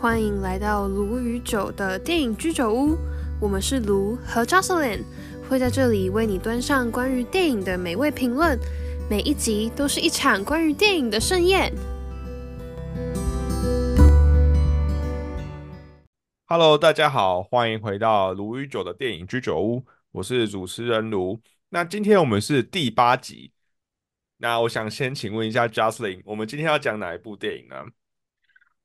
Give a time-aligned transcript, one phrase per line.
[0.00, 2.96] 欢迎来到卢与酒的电影居酒屋。
[3.38, 5.02] 我们是卢和 Jocelyn，
[5.46, 8.58] 会在这里为你端上关于电影的美味评论。
[9.10, 11.70] 每一集都是一场关于电影的盛宴。
[16.46, 21.38] Hello，大家好，欢迎回到卢与酒的电影居酒屋，我是主持人卢。
[21.68, 23.52] 那今天我们是第八集，
[24.38, 27.76] 那我想先请问一下 Jocelyn，我们今天要讲哪一部电影呢？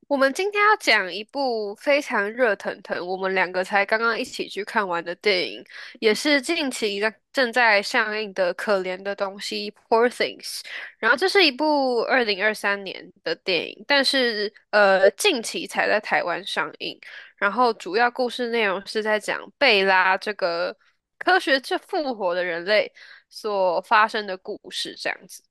[0.08, 5.64] 我们今天要讲一部非常热腾腾，我们两个才刚刚一起去看完的电影，
[5.98, 7.02] 也是近期
[7.32, 10.60] 正在上映的《可怜的东西》（Poor Things）。
[10.98, 16.96] 然后这是一部二零二三年的电影，但是呃近期才在台湾上映。
[17.36, 20.74] 然后主要故事内容是在讲贝拉这个
[21.18, 22.90] 科学这复活的人类
[23.28, 25.42] 所发生的故事，这样子。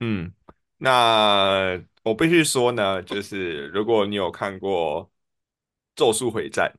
[0.00, 0.32] 嗯，
[0.76, 5.06] 那我必须说呢，就是如果你有看过
[5.96, 6.70] 《咒术回战》，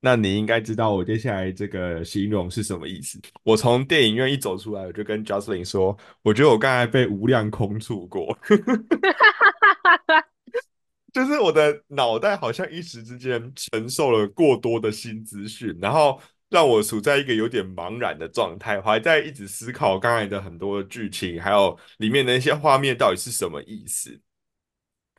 [0.00, 3.20] 那你应该知道我接下来这个形容是什么意思。
[3.42, 8.38] 我从电影院一走出来，我就跟 Jocelyn 说，我觉得我刚才被无量空处过，
[11.12, 16.20] 就是我的脑袋好像一时之间承受了过多的新资讯，然后。
[16.50, 24.20] 让我处在一个有点茫然的状态，我还在一直思考刚才的很多剧情，还有里面的一些画面到底是什么意思。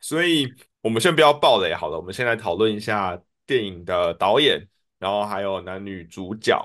[0.00, 4.60] 所以，我们先不要暴雷好了，我们先来讨论一下电影的导演，
[4.98, 6.60] 然后还有男女主角，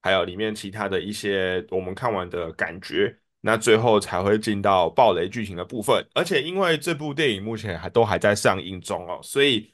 [0.00, 3.18] 还有里面其他的一些我们看完的感觉。
[3.40, 6.06] 那最后才会进到暴雷剧情的部分。
[6.14, 9.73] 而且，因为这部电影目前还都还在上映中哦，所以。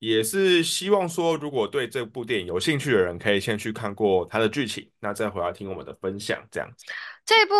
[0.00, 6.40] 也是希望说，如果对这部电影有兴趣的人，可以先去看过它的剧情，那再回来听我们的分享。
[6.52, 6.86] 这样子，
[7.26, 7.54] 这部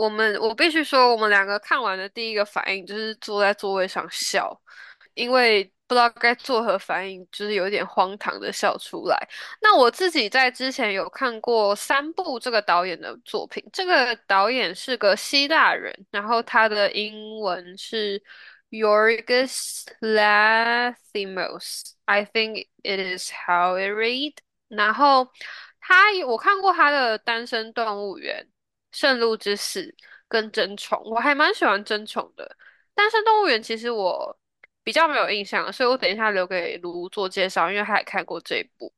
[0.00, 4.56] 我们我必须说，我们两个看完的第一个反应就是坐在座位上笑，
[5.14, 9.28] 因为不知道该作何反应，就是有点荒唐的笑出来。
[9.60, 18.22] 那我自己在之前有看过三部这个导演的作品，这个导演是个希腊人，然后他的英文是。
[18.72, 24.32] Yorgos Lanthimos, I think it is how it read。
[24.68, 25.28] 然后
[25.78, 28.42] 他我看过他的《单身动物园》
[28.98, 29.82] 《圣路之死》
[30.26, 32.46] 跟《争宠》，我还蛮喜欢《争宠》的。
[32.94, 34.34] 《单身动物园》其实我
[34.82, 38.90] 比较没有印象，所以我等一下留给卢做介绍，因为他也看过这一部。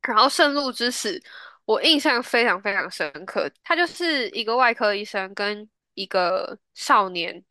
[0.00, 1.18] 然后《圣路之死》
[1.66, 7.44] 我印象非常非常深刻，他就是一个外科医生跟一个少年。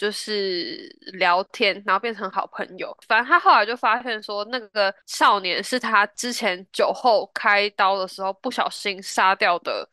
[0.00, 2.96] 就是聊天，然后变成好朋友。
[3.06, 9.86] 反正他后来就发现说，那个少年是他之前酒后开刀的时候不小心杀掉的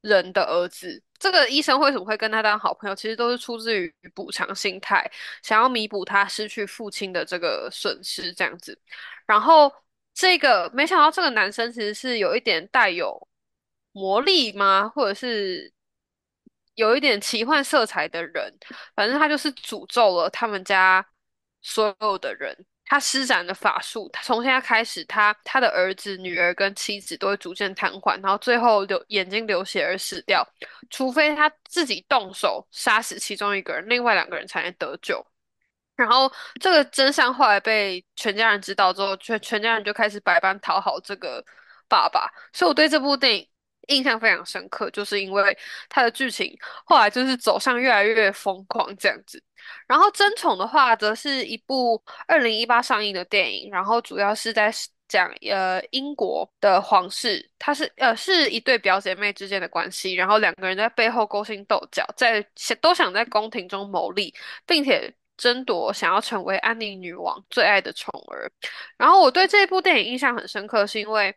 [0.00, 1.02] 人的儿子。
[1.18, 2.96] 这个医生为什么会跟他当好朋友？
[2.96, 5.06] 其实都是出自于补偿心态，
[5.42, 8.78] 想要弥补他失去父亲的这个损失，这样子。
[9.26, 9.70] 然后
[10.14, 13.28] 这个没想到这个男生其实是有一点带有
[13.92, 14.88] 魔力吗？
[14.88, 15.70] 或者是？
[16.74, 18.52] 有一点奇幻色彩的人，
[18.94, 21.06] 反正他就是诅咒了他们家
[21.60, 22.56] 所有的人。
[22.84, 30.46] 他施展的法术，他从现在开始，他他的儿子、女儿跟妻子都会逐渐瘫痪，然后最后流眼睛流血而死掉。
[30.90, 35.24] 除非他自己动手杀死其中一个人，另外两个人才能得救。
[35.96, 36.30] 然后
[36.60, 41.42] 这个真相后来被全家人知道之后，全全家人就开始百般讨好这个
[41.88, 42.30] 爸爸。
[42.52, 43.48] 所以我对这部电影。
[43.88, 45.56] 印象非常深刻，就是因为
[45.88, 49.42] 它的剧情后来就是走向越来越疯狂这样子。
[49.86, 54.72] 然后《争宠》的话，则是一部二零一八上映的电影，然后主要是在
[55.08, 62.44] 讲呃英国的皇室，它是呃是一对表姐妹之间的关系，然后两个人在背后勾心斗角，在
[62.80, 64.34] 都想在宫廷中谋利，
[64.66, 68.50] 并且争夺想要成为安妮女王最爱的宠儿。
[68.96, 71.34] 然后我对这部电影印象很深刻，是因为。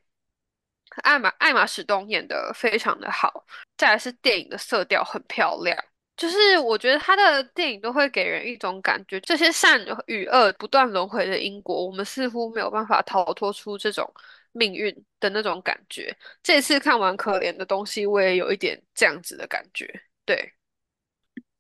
[1.04, 3.46] 艾玛艾玛史东演的非常的好，
[3.78, 5.78] 再来是电影的色调很漂亮，
[6.16, 14.10] 就是我觉得他的电影都会给人一种感觉，这些善与恶不断轮回的因果，我们似乎没有办法逃脱出这种
[14.54, 16.16] 命运的那种感觉。
[16.42, 19.86] 这次看完《可怜的东西》，我也有一点这样子的感觉。
[20.24, 20.54] 对，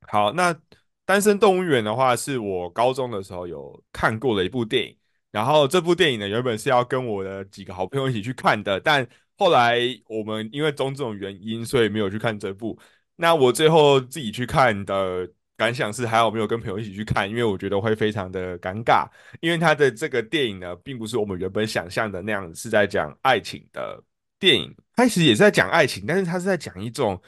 [0.07, 0.53] 好，那
[1.03, 4.97] 《单身动物园》的话，是我高中的时候有看过的一部电影。
[5.35, 9.05] 然后这部电影呢，原本是要跟我的几个好朋友一起去看的，但
[9.37, 12.79] 后来我们因为种种原因，所以没有去看这部。
[13.17, 19.05] 那我最后自己去看的感想是，还好没有跟朋友一起去看，因为我觉得会非常的尴尬，
[19.41, 24.01] 因为他的这个电影呢，并不是我们原本想象的那样，是在讲爱情的
[24.39, 24.73] 电影。
[24.95, 27.21] 开始也是在讲爱情，但是他是在讲一种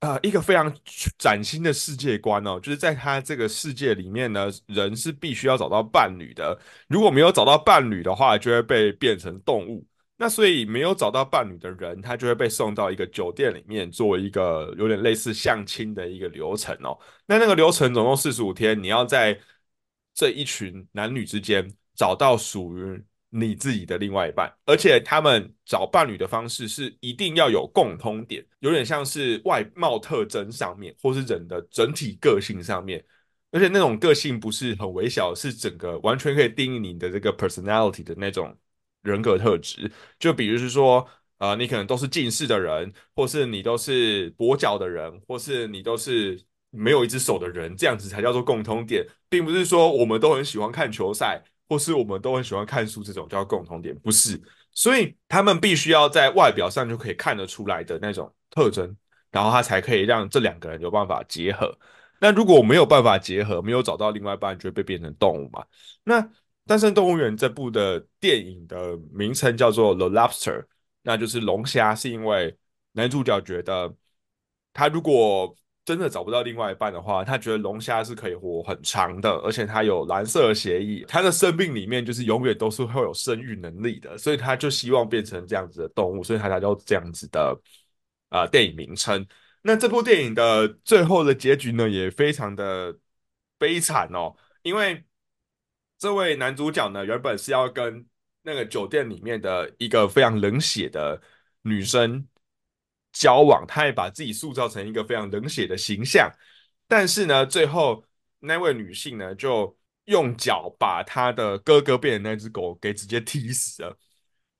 [0.00, 0.74] 呃一个非常
[1.18, 6.58] 崭新的世界观哦，就是在他这个世界里面呢，人是必须要找到伴侣的，
[6.88, 9.86] 如果没有找到伴侣的话，就会被变成动物。
[10.16, 16.98] 那所以没有找到伴侣的人，他就会被送到一个酒店里面，做一个有点类似相亲的一个流程哦。
[17.24, 19.38] 那那个流程总共四十五天，你要在
[20.14, 33.04] 这一群男女之间找到属于你自己的另外一半，而且他们找伴侣的方式是一定要有共通点，有点像是外貌特征上面，或是人的整体个性上面，
[33.52, 38.52] 而且那种个性不是很微小，是整个完全可以定义你的这个 personality 的那种
[39.02, 39.88] 人格特质。
[40.18, 41.06] 就比如是说，
[41.38, 51.44] 呃，你可能都是近视的人，或是你都是跛脚的人，或是你都是没有一只手的人，这样子才叫做共通点，并不是说我们都很喜欢看球赛。
[51.70, 54.42] 或是我们都很喜欢看书，这种叫共同点，不是？
[54.72, 58.96] 所以他们必须要在外表上就可以看得出来的那种特征，
[59.30, 61.72] 然后他才可以让这两个人有办法结合。
[62.20, 65.64] 那如果我没有办法结合，没有找到另外一半，就会被变成动物嘛？
[66.02, 66.20] 那
[66.66, 70.62] 《单身动物园》这部的电影的名称叫做《The Lobster》，
[71.02, 72.56] 那就是龙虾，是因为
[72.92, 73.94] 男主角觉得
[74.72, 75.54] 他如果
[75.90, 87.60] 真的找不到另外一半的话，他觉得龙虾是可以活很长的，而且它有蓝色的协议，它的生命里面就是永远都是会有生育能力的，所以他就希望变成这样子的动物，所以他才叫这样子的
[88.28, 89.26] 啊、电影名称。
[89.62, 92.96] 那这部电影的最后的结局呢，也非常的
[93.58, 94.32] 悲惨哦，
[94.62, 95.02] 因为
[95.98, 98.06] 这位男主角呢，原本是要跟
[98.42, 101.20] 那个酒店里面的一个非常冷血的
[101.62, 102.24] 女生
[103.12, 106.30] 交往，他也把自己塑造成一个非常冷血的形象。
[106.88, 108.04] 但是呢，最后
[108.40, 109.76] 那位女性呢，就
[110.06, 113.96] 用脚把他的哥哥变的那只狗给直接踢死了。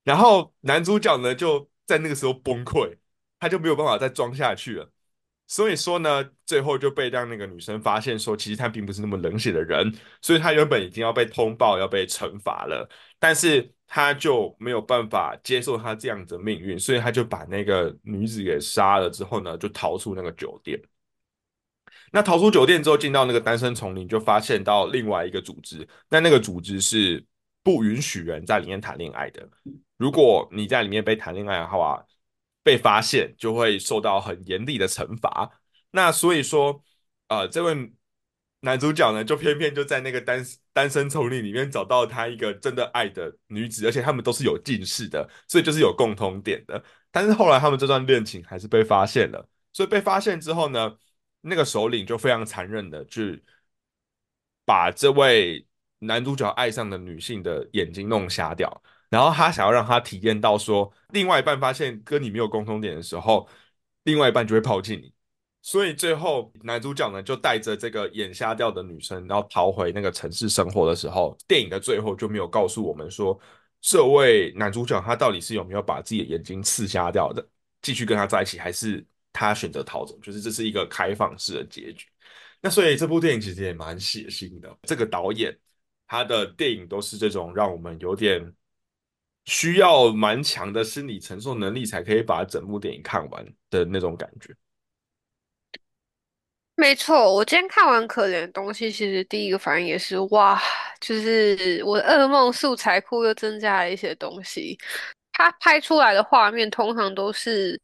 [0.04, 2.96] 然后男主角呢，就在那个时候崩溃，
[3.38, 4.90] 他就没有办法再装下去了。
[5.46, 9.92] 所以说呢，最后就被让那个女生发现说，其实他并不是那么冷血的人，
[10.22, 12.88] 所以他原本已经要被通报、要被惩罚了，
[13.20, 20.80] 但是他就没有办法接受他这样子的命运，所以他就把那个女子给杀了之后呢，就逃出那个酒店。
[22.12, 25.86] 那逃出酒店之后，进到那个单身丛林，就发现到另外一个组织。
[26.08, 27.24] 那那个组织是
[27.62, 29.48] 不允许人在里面谈恋爱的。
[29.96, 32.04] 如果你在里面被谈恋爱的话，
[32.62, 35.50] 被发现就会受到很严厉的惩罚。
[35.90, 36.82] 那所以说，
[37.28, 37.92] 呃，这位
[38.60, 40.44] 男主角呢，就偏偏就在那个单
[40.80, 46.82] 单身丛林里面找到他一个真的爱的女子，而且他们都是有近视的，所以就是有共同点的。
[47.10, 50.96] 但是后来他们这段恋情还是被发现了，所以被发现之后呢？
[51.42, 53.42] 那个首领就非常残忍的去
[54.64, 55.66] 把这位
[56.00, 63.48] 男主角爱上的女性的眼睛弄瞎掉，然后他想要让他体验到说，另外一半发现跟你没有共同点的时候，
[64.04, 65.14] 另外一半就会抛弃你。
[65.62, 73.38] 所以最后男主角呢就带着这个眼瞎掉的女生，然后逃回那个城市生活的时候，电影的最后就没有告诉我们说，
[73.80, 77.46] 这位男主角他到底是有没有把自己的眼睛刺瞎掉的，
[77.82, 79.04] 继续跟他在一起，还是？
[79.32, 82.04] 他选择逃走，就是这是一个开放式的结局。
[82.60, 84.76] 那所以这部电影其实也蛮血腥的。
[84.82, 85.56] 这个导演
[86.08, 88.52] 他的电影都是这种让我们有点
[89.44, 94.52] 需要蛮强的心理承受能力，才可以把整部电影看完的那种感觉。
[96.80, 100.58] 没错，我今天看完《可怜的东西》，其实第一个反应也是哇，
[100.98, 104.78] 就是我的噩梦素材库又增加了一些东西。
[105.30, 107.78] 他拍出来的画面通常都是。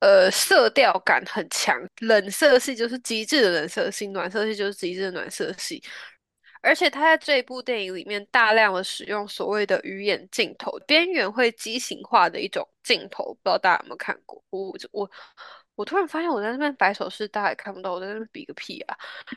[0.00, 5.82] 呃，色调感很强，冷色系就是极致的冷色系，暖色系就是极致的暖色系。
[6.62, 14.40] 而且他在这部电影里面大量的使用所谓的鱼眼镜头，边缘会畸形化的一种镜头，不知道大家有没有看过？
[14.50, 15.10] 我我
[15.78, 18.96] 我突然发现我在那边摆手势，大家也看不到，我在那边比个屁啊！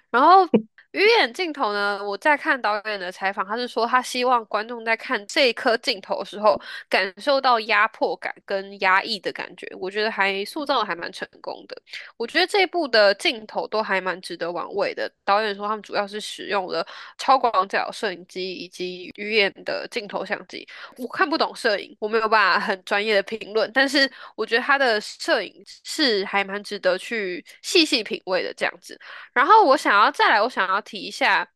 [0.10, 0.48] 然后。
[0.92, 2.04] 鱼眼镜头呢？
[2.04, 9.66] 我在看导演的采访，他是说他希望观众在看这一颗镜头的时候，感受到压迫感跟压抑的感觉。
[9.80, 11.82] 我觉得还塑造的还蛮成功的。
[12.18, 15.10] 我觉得这一部的镜头都还蛮值得玩味的。
[15.24, 16.86] 导演说他们主要是使用了
[17.18, 20.68] 超广角摄影机以及鱼眼的镜头相机。
[20.98, 29.00] 我看不懂摄影，我没有办法很专业的评论，但是我觉得他的摄影是还蛮值得去细细品味的这样子。
[29.32, 30.81] 然后我想要再来，我想要。
[30.82, 31.48] 提一下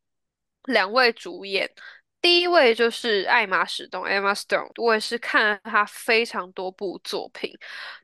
[0.64, 1.70] 两位主演，
[2.20, 7.52] 第一位就是艾玛史东 （Emma Stone），我也是看了她非常多部作品，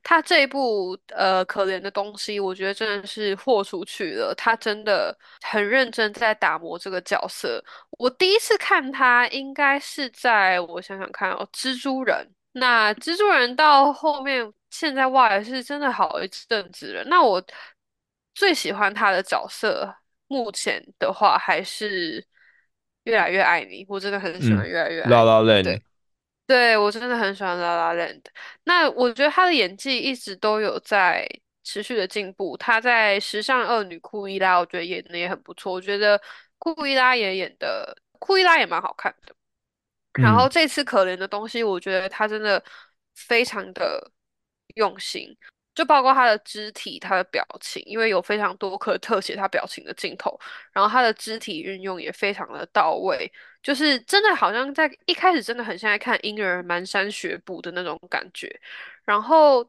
[0.02, 7.62] 她这一部呃可怜的东西，我觉得真的是豁出去了，她真的很认真在打磨这个角色。
[7.98, 12.32] 我第一次看她，应该是在我想想看哦，蜘蛛人。
[12.52, 17.04] 那蜘蛛人到后面，现在哇是真的好一阵子了。
[17.06, 17.42] 那我。
[18.34, 19.94] 最喜欢他的角色，
[20.32, 22.26] 目前的话还是
[23.04, 23.84] 越来越爱你。
[23.86, 25.26] 我真的很喜欢嗯，越来越《La 爱你。
[25.26, 25.82] La Land》对，
[26.46, 28.22] 对，我真的很喜欢 La La Land。
[28.64, 31.28] 那我觉得他的演技一直都有在
[31.62, 32.56] 持续的进步。
[32.56, 35.70] 他在时尚恶女库伊拉，我觉得演的也很不错。
[35.72, 36.18] 我觉得
[36.58, 39.34] 库伊拉也演的，库伊拉也蛮好看的。
[40.14, 40.50] 然后嗯。
[40.50, 42.62] 这次可怜的东西，我觉得他真的
[43.14, 44.10] 非常的
[44.76, 45.36] 用心，
[45.74, 50.38] 就包括他的肢体、他的表情，因为有非常多颗特写他表情的镜头，
[50.72, 53.30] 然后他的肢体运用也非常的到位，
[53.62, 58.60] 就是真的好像在一开始真的很像在看婴儿蹒跚学步的那种感觉。
[59.04, 59.66] 然后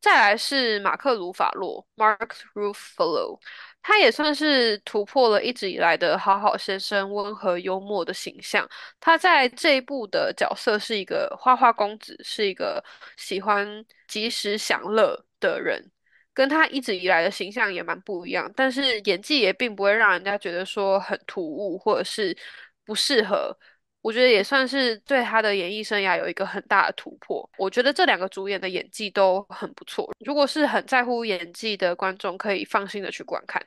[0.00, 3.40] 再来是马克·鲁法洛 （Mark Ruffalo），
[3.82, 8.68] 他也算是突破了一直以来的好好先生、温和幽默的形象。
[9.00, 12.82] 他在这一部的角色是一个花花公子，是一个
[13.16, 15.90] 喜欢及时享乐的人，
[16.34, 18.50] 跟他一直以来的形象也蛮不一样。
[18.54, 22.36] 但是演技也并不会让人家觉得说很突兀，或者是
[22.84, 23.56] 不适合。
[24.02, 27.48] 我觉得也算是对他的演艺生涯有一个很大的突破。
[27.58, 30.14] 我觉得这两个主演的演技都很不错。
[30.24, 33.60] 如果是很在乎演技的观众，可以放心的去观看。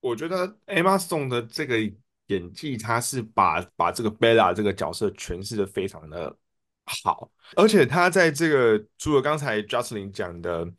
[0.00, 1.78] 我觉得 Emma Stone 的这个
[2.26, 6.36] 演技，他是把把这个 Bella 这个角色诠释的非常的
[6.84, 10.70] 好，而且他在这个除了刚才 Justin 讲的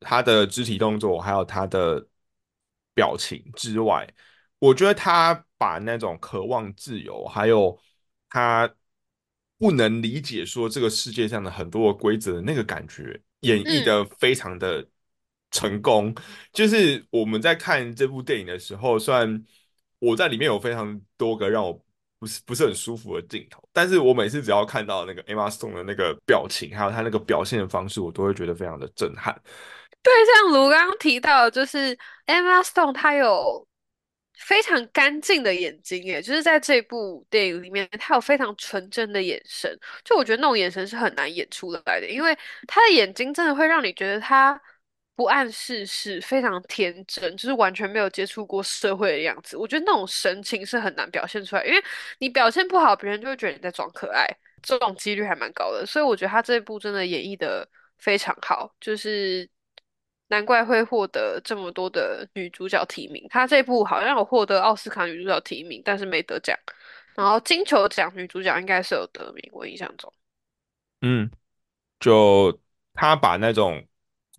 [0.00, 2.06] 他的肢体动作，还有他的
[2.94, 4.06] 表情之外，
[4.58, 7.78] 我觉得他把那种渴望自由，还有
[8.28, 8.72] 他
[9.58, 13.84] 不能理解说这个世界上的很多的规则的那个感觉，演绎嗯。
[13.84, 14.86] 的非常的
[15.50, 16.14] 成功。
[16.52, 19.44] 就是我们在看这部电影的时候，虽然
[19.98, 21.84] 我在里面有非常多个让我
[22.22, 29.36] 不是不是很舒服的镜头，但是我每次只要看到那个 Emma Stone 的那个表情，还有她那个表现的方式，我都会觉得非常的震撼。
[30.00, 33.66] 对，像卢刚提到，就是 Emma Stone，她有
[34.38, 39.76] 非常干净的眼睛，耶，就是在这部电影里面，她有非常纯真的眼神。
[40.04, 42.38] 就我觉得那种眼神是很难演出来的，因为
[42.68, 44.60] 她的眼睛真的会让你觉得她
[45.14, 49.56] 不谙世事，非常天真，就是完全没有接触过社会的样子。
[49.56, 51.82] 我觉得那种神情是很难表现出来，因为
[52.18, 54.26] 你表现不好，别人就会觉得你在装可爱，
[54.62, 55.84] 这种几率还蛮高的。
[55.84, 59.48] 所以我觉得他这一部真的演绎的非常好，就是
[60.28, 63.26] 难怪会获得这么多的女主角提名。
[63.28, 66.58] 她这部好像有获得奥斯卡女主角提名，但是没得奖。
[67.14, 70.10] 然后金球奖女主角应该是有得名，我印象中。
[71.02, 71.30] 嗯，
[72.00, 72.58] 就
[72.94, 73.86] 他把那种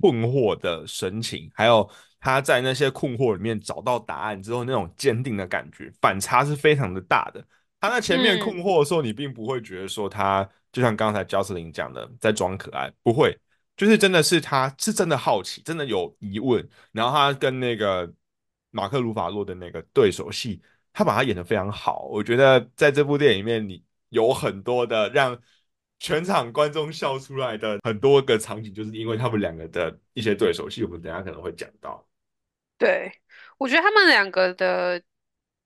[0.03, 7.41] 困惑的神情，还有他在那些困惑里面找到答案之后那种坚定的感觉，反差是非常的大的。
[7.79, 13.33] 他在前面困嗯，惑的时候，你并不会觉得说他就像刚才 Jocelyn 讲的在装可爱，不会，
[13.77, 18.11] 就是真的是他是真的好奇，真的有疑问，然后他跟那个
[18.71, 22.09] 马克·鲁法洛的那个对手戏，他把他演得非常好。
[22.11, 25.39] 我觉得在这部电影里面，你有很多的让
[26.03, 32.05] 全场观众笑出来的很多个场景，就是因为他们两个的一些对手戏，我们等下可能会讲到。
[32.77, 33.09] 对，
[33.57, 35.01] 我觉得他们两个的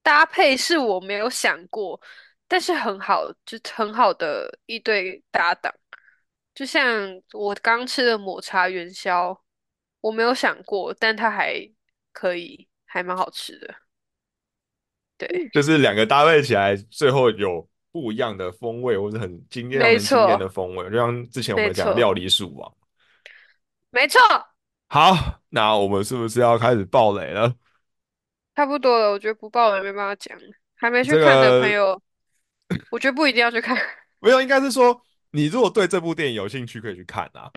[0.03, 1.99] 搭配是我没有想过，
[2.47, 5.73] 但是很好，就很好的一对搭档。
[6.53, 6.85] 就像
[7.33, 9.43] 我刚吃的抹茶元宵，
[10.01, 11.67] 我没有想过，但它还
[12.13, 13.73] 可以，还蛮好吃的。
[15.17, 17.67] 对，就是两个搭配起来，最后有
[18.01, 20.89] 不一样的风味，或者很惊艳、很惊艳的错，风味。
[20.89, 22.71] 就像之前我们讲料，理鼠王。
[23.89, 24.19] 没错，
[24.89, 27.55] 好，那我们是不是要开始爆雷了？
[28.55, 29.11] 差不多了。
[29.11, 30.37] 我觉得不爆雷没办法讲，
[30.75, 32.01] 还没去看的朋个友，
[32.91, 33.77] 我觉得不一定要去看。
[34.19, 35.01] 没有，应该是说，
[35.31, 37.51] 你如果对这部电影有兴趣，可以去看啊。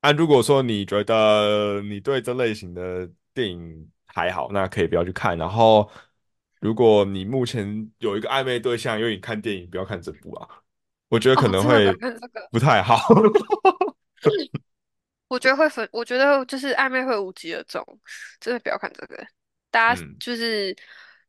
[0.00, 5.36] 啊，如果说你觉得你对这类型的电影还好，那可以不要去看。
[5.36, 5.90] 然后，
[6.64, 10.48] 如果你目前有一个暧昧对象，因为你看电影，不要看这部啊，
[11.10, 12.48] 我觉得可能会看这个。
[12.50, 13.06] 不太好。
[15.28, 17.84] 我觉得会分，我觉得就是暧昧会无疾而终，
[18.40, 19.26] 真的不要看这个。
[19.70, 20.74] 大家嗯就是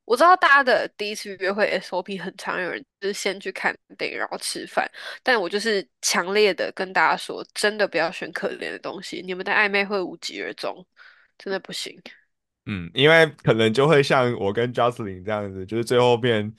[0.05, 4.89] 我知道大家的第一次约会 SOP 很常，有人就是先去看电影，然后吃饭，
[5.21, 10.87] 但我就是强烈的跟大家说，真的不要选可怜的东西，你们的暧昧会无疾而终，
[11.37, 12.01] 真的不行。
[12.65, 16.53] 嗯，因为可能就会像我跟 Jocelyn 这样子，就是最后面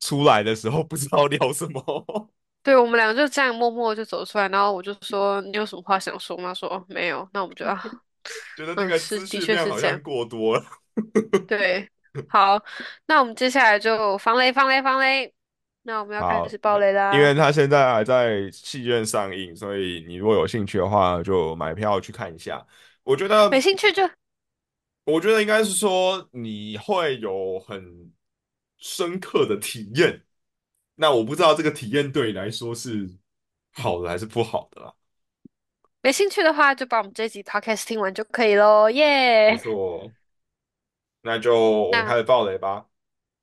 [0.00, 1.82] 出来的时候不知道聊什么，
[2.62, 6.54] 对，我们两个就这样默默就走出来，然后我就说你有什么话想说吗？
[6.54, 7.82] 说哦没有，那我们就啊，
[8.56, 9.66] 觉得那嗯，个是，的资讯确是这样。
[9.66, 10.64] 量好像过多了。
[11.48, 11.88] 对，
[12.28, 12.62] 好，
[13.06, 15.32] 那我们接下来就防雷，防雷，防雷。
[15.84, 17.12] 那我们要开好，始爆那雷啦！
[17.12, 22.64] 因为他现在还在戏院上映，所以你如果有兴趣的话，就买票去看一下。
[23.02, 24.08] 我觉得，没兴趣就
[25.04, 28.12] 我觉得应该是说你会有很
[28.78, 30.24] 深刻的体验。
[30.94, 33.10] 那我不知道这个体验对你来说是
[33.72, 34.94] 好的还是不好的啦。
[36.02, 39.58] 没兴趣的话，就把我们这集 podcast 听完就可以喽，耶没耶！
[39.58, 40.12] 错，
[41.22, 41.54] 那就
[41.88, 42.86] 我们开始爆雷吧。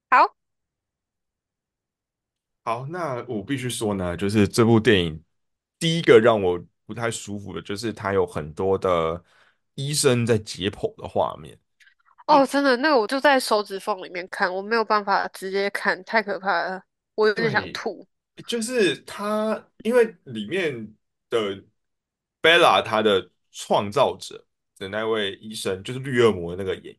[0.09, 0.35] 好，
[2.63, 5.23] 好，那我必须说呢，就是这部电影
[5.79, 9.23] 第一个让我不太舒服的，就是它有很多的
[9.79, 11.57] 医生在解剖的画面。
[12.27, 16.83] 哦，真的，那个我就在手指缝里面看，我没有办法直接看，太可怕了，
[17.15, 18.05] 我有点想，吐。
[18.45, 20.93] 就是他，因为里面
[21.29, 21.55] 的
[22.41, 24.45] Bella 她的创造者
[24.77, 26.97] 的那位医生，就是绿恶魔的那个演员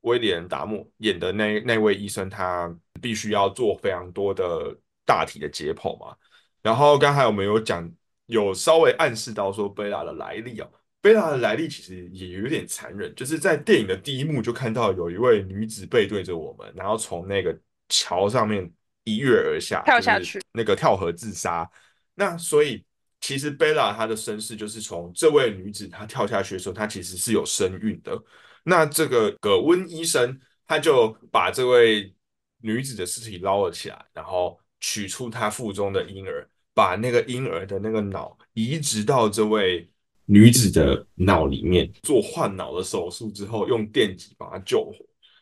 [0.00, 6.16] 威廉达莫演的那那位医生，他必须要做非常多的大体的解剖嘛。
[6.62, 7.88] 然后刚才我们有讲，
[8.26, 10.68] 有稍微暗示到说贝拉的来历哦。
[11.00, 17.56] 贝拉的来历其实也有点残忍，就是在电影的第一幕就看到有一位女子背对着我们，然后从那个
[17.88, 18.70] 桥上面
[19.04, 20.40] 一跃而下，就是跳下去。
[20.52, 21.68] 那个跳河自杀。
[22.14, 22.84] 那所以
[23.20, 28.20] 其实贝拉她的身世就是从这位女子她跳下去的时候，她其实是有身孕的。
[28.64, 32.12] 那这个葛温医生他就把这位
[32.60, 39.88] 女子的尸体捞了起来，然后取出她腹中的婴儿，把那个婴儿的那个脑移植到这位
[40.30, 44.94] 女子的脑里面，做换脑的手术之后，用电击把她救活。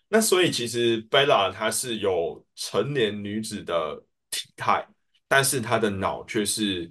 [0.09, 4.00] 那所以其实 Bella 她是有成年女子的
[4.31, 4.87] 体态，
[5.26, 6.88] 但是她的脑却是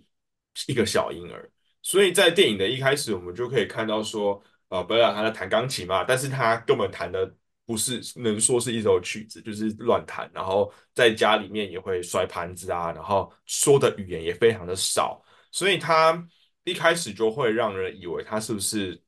[0.67, 1.49] 一个小婴儿。
[1.81, 7.33] 所以在电影的一开始，我们就可以看到说，呃，贝拉她在弹钢琴嘛，但是她根本弹的
[7.65, 16.21] 不是能说是一首曲子，就是乱弹，然后在家里面也会摔盘子啊，然后说的语言也非常的少，所以她
[16.65, 18.99] 一开始就会让人以为她是不是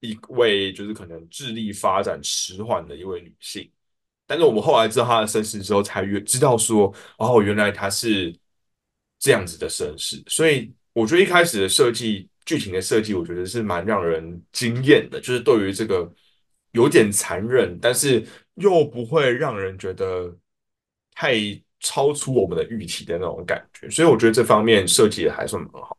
[0.00, 3.68] 一位就是可能智力发展迟缓的一位女性。
[4.26, 8.32] 但是我们后来知道她的身世之后，才越知道说，哦，原来她是
[9.18, 10.22] 这样子的身世。
[10.28, 16.08] 所以我觉得一开始的设计，剧情的设计，我觉得是蛮让人惊艳的，就是对于这个
[16.72, 20.32] 有点残忍，但是又不会让人觉得
[21.14, 21.34] 太
[21.80, 23.90] 超出我们的预期的那种感觉。
[23.90, 25.96] 所以我觉得这方面设计的还算蛮好。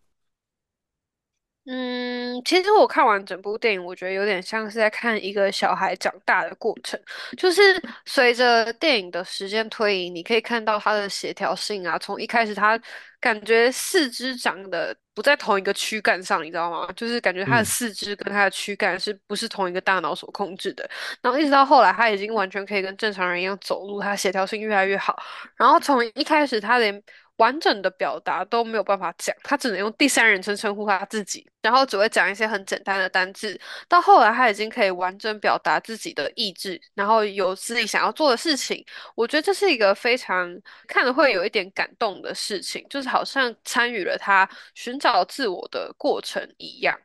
[1.65, 6.99] 嗯，其实我看完整部电影，我觉得有点像是在看一个小孩长大的过程。
[7.37, 7.61] 就是
[8.05, 12.79] 随着电影的时间推移，你可以看到他的协调性啊，从一开始他
[13.19, 16.91] 感觉四肢长得不在同一个躯干上，你知道吗？
[16.95, 20.89] 就是感觉他的嗯四肢跟他的躯干是不是同一个大脑所控制的？
[21.21, 25.15] 然后一直到后来，他已经完全可以跟正常人一样走路，他协调性越来越好。
[25.55, 27.01] 然后从一开始他连
[27.41, 33.59] 完整的表达都没有办法讲，他只能用第三人称称呼他自己，然后只会讲一些很简单的单字。
[33.89, 38.85] 到后来他已经可以完整表达自己的意志，然后有自己想要做的事情。
[39.15, 40.55] 我觉得这是一个非常
[40.87, 46.95] 看了会有一点感动的事情，就是好像参与了他寻找自我的过程一样。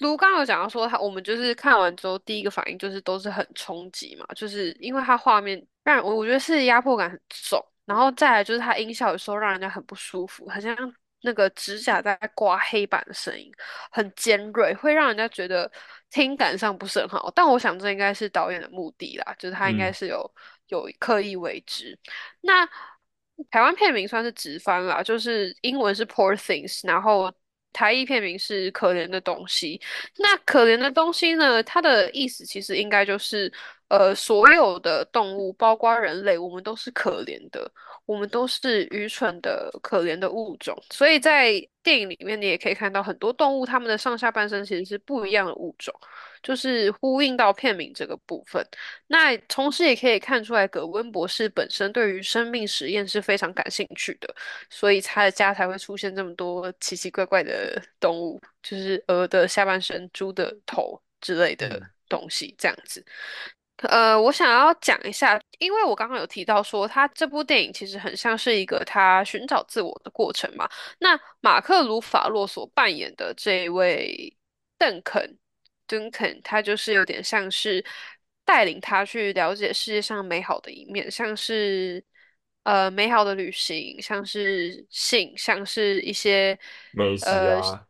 [0.00, 10.76] 如刚有讲到说他，我们就是看完之后第一个反应就是都是很冲击嘛，就是因为它画面让我我觉得是压迫感很重，然后再来就是它音效有时候让人家很不舒服，好像
[11.22, 13.50] 那个指甲在刮黑板的声音
[13.90, 15.70] 很尖锐，会让人家觉得
[16.10, 17.32] 听感上不是很好。
[17.34, 20.34] 但我想这应该是导演的目的啦，就是他应该嗯是有
[20.68, 21.98] 有刻意为之。
[22.42, 22.68] 那
[23.50, 27.32] 台湾片名算是直翻啦，就是英文是 Poor Things，然后
[27.72, 29.80] 台译片名是可怜的东西。
[30.16, 31.62] 那可怜的东西呢？
[31.62, 33.52] 它的意思其实应该就是，
[33.88, 37.70] 呃，所有的动物，包括人类，我们都是可怜的，
[38.04, 40.76] 我们都是愚蠢的、可怜的物种。
[40.90, 41.52] 所以在
[41.84, 45.94] 电影里面，你也可以看到很多动物，它们的上下半身其实是不一样的物种，
[46.42, 48.66] 就是呼应到片名这个部分。
[49.06, 54.34] 那同时也可以看出来，葛温博士本身对于生命实验是非常感兴趣的。
[54.68, 63.04] 所以他的家才会出现这么多奇奇怪怪的动物，就是鹅的下半身、猪的头之类的嗯东西，这样子。
[63.78, 70.68] 呃，我想要讲一下，因为我刚刚有提到说，他这部电影其实很像是一个他寻找自我的过程嘛。
[70.98, 74.34] 那马克·鲁法洛所扮演的这一位
[74.78, 75.38] 邓肯，
[75.86, 77.84] 邓肯，他就是有点像是
[78.46, 82.02] 带领他去了解世界上美好的一面，像是
[82.62, 86.58] 呃美好的旅行，像是性，像是一些
[86.92, 87.86] 美食呃，啊，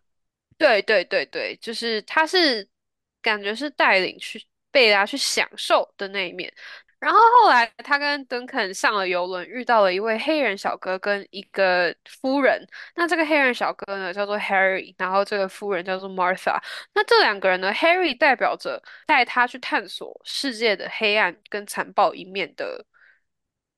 [0.58, 2.68] 对对对对，就是他是
[3.22, 4.44] 感觉是带领去
[4.76, 6.52] 贝拉去享受的那一面。
[6.98, 12.66] 然后后来他跟邓肯上了游轮，遇到了一位黑人小哥跟一个夫人。
[12.94, 16.58] 那这个黑人小哥呢，叫做 Harry，然后这个夫人叫做 Martha。
[16.94, 22.84] 那这两个人呢，Harry 代表着带他去探索世界的黑暗跟残暴一面的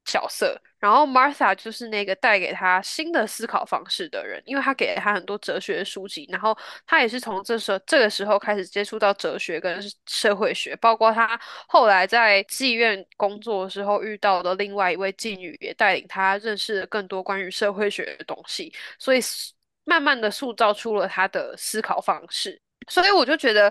[0.08, 19.20] 角色，然后 Martha 就是那个带给他新的思考方式的人，因为他给了他很多哲学书籍，然后他也是从这时候这个时候开始接触到哲学跟社会学，包括他后来在妓院工作的时候遇到的另外一位妓女，也带领他认识了更多关于社会学的东西，所以
[19.84, 22.58] 慢慢的塑造出了他的思考方式。
[22.88, 23.70] 所以我就觉得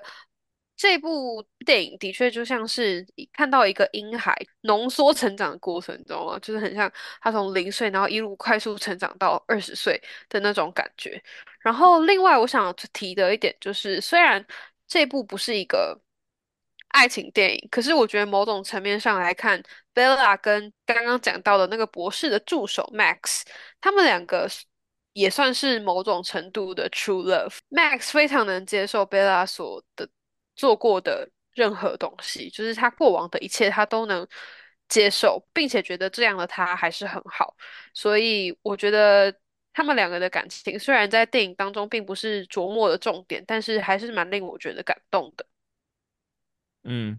[0.78, 6.38] 这部电影的确就像是看到一个婴孩浓缩成长的过程，你知道吗？
[6.40, 11.22] 就是很像他从零岁，然后一路快速成长到二十岁的那种感觉。
[11.62, 14.46] 然后另外我想提的一点就是，虽然
[14.88, 16.00] 这部不是一个
[16.90, 19.62] 爱情电影，可是我觉得某种层面上来看
[19.96, 23.42] ，Bella 跟刚刚讲到的那个博士的助手 Max，
[23.82, 24.48] 他们两个
[25.14, 27.58] 也算是某种程度的 true love。
[27.72, 30.08] Max 非常能接受 Bella 所的
[30.58, 34.28] 做过的任何东西，就是他过往的一切他都能
[34.90, 37.56] 接受，并且觉得这样的他还是很好。
[37.94, 39.34] 所以我觉得
[39.72, 45.46] 他们两个的感情虽然在电影当中并不是琢磨的重点，但是还是蛮令我觉得感动的。
[46.84, 47.18] 嗯。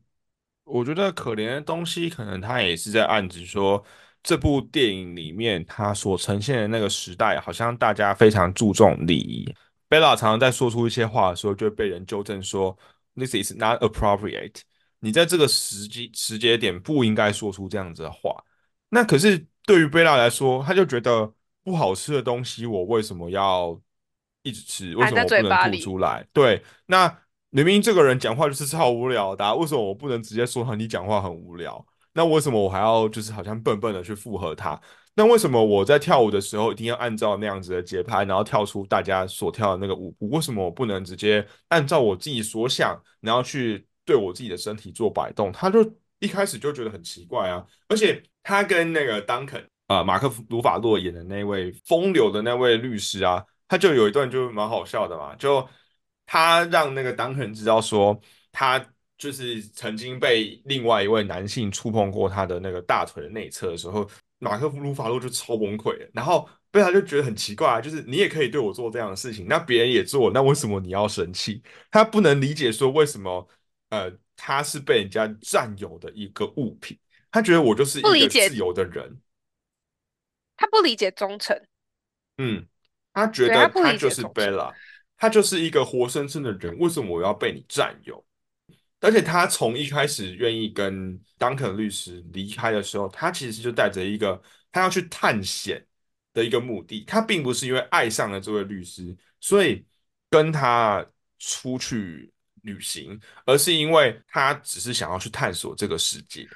[0.70, 3.82] 我觉得可怜的东西，可能他也是在暗指说，
[4.22, 9.50] 这部电影里面他所呈现的那个时代，好像大家非常注重礼仪。
[9.88, 12.76] 贝拉常常在说出一些话的时候，就会被人纠正说
[13.18, 14.60] ，This is not appropriate。
[15.00, 18.44] 你在这个时机时节点不应该说出这样子的话。
[18.88, 23.80] 那可是对于贝拉来说，他就觉得不好吃的东西，我为什么要
[24.42, 24.96] 一直吃？
[24.96, 25.78] 为什么我不能吐。
[25.78, 26.26] 出来？
[26.32, 27.18] 对，那
[27.50, 31.86] 明明这个人讲话就是超无聊的啊为什么我不能直接说他你讲话很无聊？
[32.14, 34.80] 那为什么我还要就是好像笨笨的去附和他？
[35.18, 40.28] 那为什么我在跳舞的时候一定要按照那样子的节拍，然后跳出大家所跳的那个舞步？
[40.28, 45.50] 为什么我不能直接按照我自己所想，然后去对我自己的身体做摆动？
[45.50, 45.84] 他就
[46.20, 55.68] 一开始就觉得很奇怪啊，而且他跟那个 Duncan 啊、马克·鲁法洛演的那位风流的那位律师啊，他就有一段就蛮好笑的嘛，就
[56.26, 58.16] 他让那个 Duncan 知道说，
[58.52, 58.78] 他
[59.16, 71.62] 就是曾经被另外一位男性触碰过他的那个大腿的内侧的时候，马克·鲁法洛就超崩溃，然后贝拉就觉得很奇怪啊，就是你也可以对我做这样的事情，那别人也做，那为什么你要生气？
[71.90, 73.48] 他不能理解说为什么
[73.88, 76.96] 呃他是被人家占有的一个物品，
[77.30, 79.20] 他觉得我就是一个自由的人，
[80.56, 81.60] 他不理解忠诚，
[82.36, 82.64] 嗯，
[83.12, 84.44] 他觉得他就是解忠诚。
[84.44, 84.74] Bella，
[85.16, 88.24] 他就是一个活生生的人，为什么我要被你占有？
[89.00, 94.40] 而且他从一开始愿意跟 Duncan 律师离开的时候，他其实就带着一个
[94.72, 95.84] 他要去探险
[96.32, 99.84] 的一个目的，他并不是因为爱上了这位律师，所以
[100.28, 101.04] 跟他
[101.38, 102.32] 出去
[102.62, 106.46] 旅行，而是因为他只是想要去探索这个世界。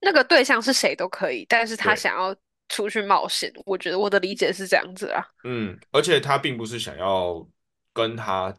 [0.00, 2.34] 那个对象是谁都可以，但是他，想要
[2.68, 3.52] 出去冒险。
[3.64, 5.24] 我觉得我的理解是这样子啊。
[5.44, 7.46] 嗯，而且他并不是想要
[7.92, 8.52] 跟他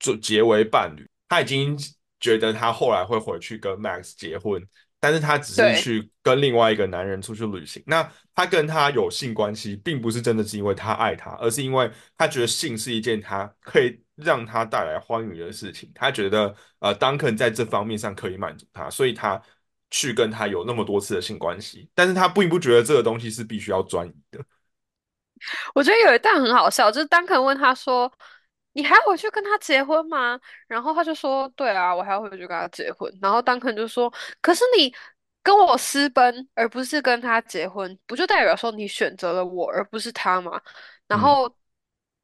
[0.00, 1.76] 做结为伴侣，他已经
[2.20, 4.62] 觉得他后来会回去跟 Max 结婚，
[4.98, 7.82] 但是他只是，去跟另外一个男人出去旅行。
[7.86, 15.90] 那他跟他有性关系，并不是真的是因为他爱他，而是因为他觉得性是一件他可以让他带来欢愉的事情。
[15.94, 19.40] 他觉得呃，Duncan 在这方面上可以满足他，所以他
[19.90, 24.42] 去跟他有那么多次的性关系，但是他并不觉得这个东西是必须要专一的。
[25.74, 28.10] 我觉得有一段很好笑，就是 Duncan 问他说
[28.74, 34.94] ：“你还要回去跟他结婚吗？”然后他就说：“对啊，我还要回去跟他结婚。”然后丹肯就说：“可是你
[35.42, 40.60] 跟我私奔，而不是跟他结婚，不就代表说你选择了我，而不是他吗？”
[41.08, 41.20] 然嗯。
[41.20, 41.56] 后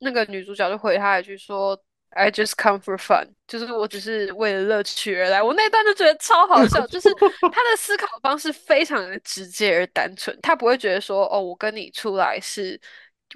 [0.00, 1.78] 那个女主角就回他一句说
[2.10, 7.08] ：“I just come for fun，就是我只是为了乐趣而来。”我那段就觉得超好笑，就是
[7.52, 12.80] 他的思考方式非常的直接而单纯，他不会觉得说：“哦，我跟你出来是。”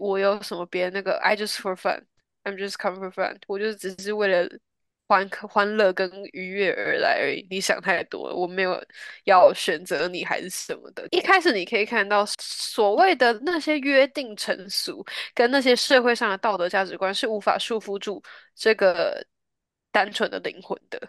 [0.01, 1.77] 我有什么别的那个，I just for
[2.45, 4.49] I'm just come for fun，我就只是为了
[5.07, 7.47] 欢欢乐跟愉悦而来而已。
[7.51, 8.83] 你想太多了，我没有
[9.25, 11.07] 要选择你还是什么的。
[11.11, 15.05] 一开始你可以看到所谓的那些约定成俗，
[15.35, 18.23] 跟那些社会上的道德价值观是无法束缚住
[18.55, 19.27] 这个
[19.91, 21.01] 单纯的灵魂的。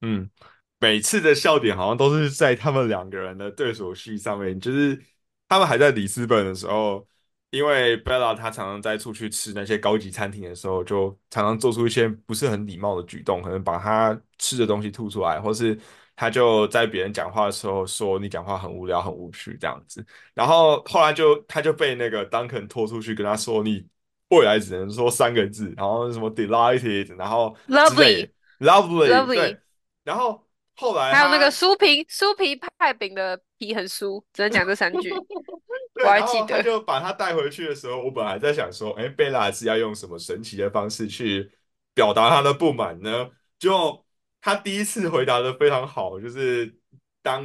[0.00, 0.30] 嗯，
[0.78, 5.00] 每次的笑点好像都是在他们两个人的对手戏上面，就是
[5.48, 7.06] 他们还在里斯本的时候
[7.52, 15.78] 因为 Bella 她常常在出去吃那些高级餐厅的时候，就常常做出一些不是很礼貌的举动，可能把她吃的东西吐出来，或是
[16.16, 20.04] 她就在别人讲话的时候说你讲话很无聊、很无趣这样子。
[20.32, 23.86] 然后后来就他就被那个 Duncan 拖出去跟他说你
[24.30, 28.26] 未来只能说三个字，然后什么 delighted，然后 lovely
[28.58, 29.58] 的 lovely，lovely，对。
[30.04, 30.42] 然后
[30.74, 35.18] 后来还有那个他酥皮酥皮派饼的皮很酥，只能讲这三句，我
[36.02, 36.62] 对，然后他还记得。
[36.62, 41.50] 就把他带回去的时候，我本来在想说，哎，贝拉是要用什么神奇的方式去
[41.94, 43.30] 表达他的不满呢？
[43.58, 44.04] 就
[44.40, 46.74] 他第一次回答的非常好，就是
[47.22, 47.44] 当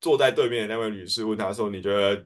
[0.00, 2.16] 坐在对面的那位女士问他说：“你觉得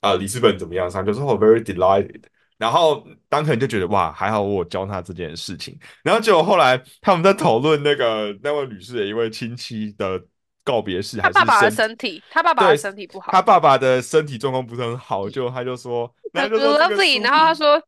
[0.00, 2.22] 啊、呃里斯本怎么样？”他就说：“我 very delighted。”
[2.56, 5.76] 然后当肯就觉得哇，还好我有教他这件事情。
[6.04, 10.24] 然后结果后来他们在讨论那个那位女士的一位亲戚的
[10.64, 17.80] 告别式，还他爸爸的身身体，他爸爸的身体不好，他爸爸的身体状况不是很好，就他就说，那很就说这个 lovely，然后他说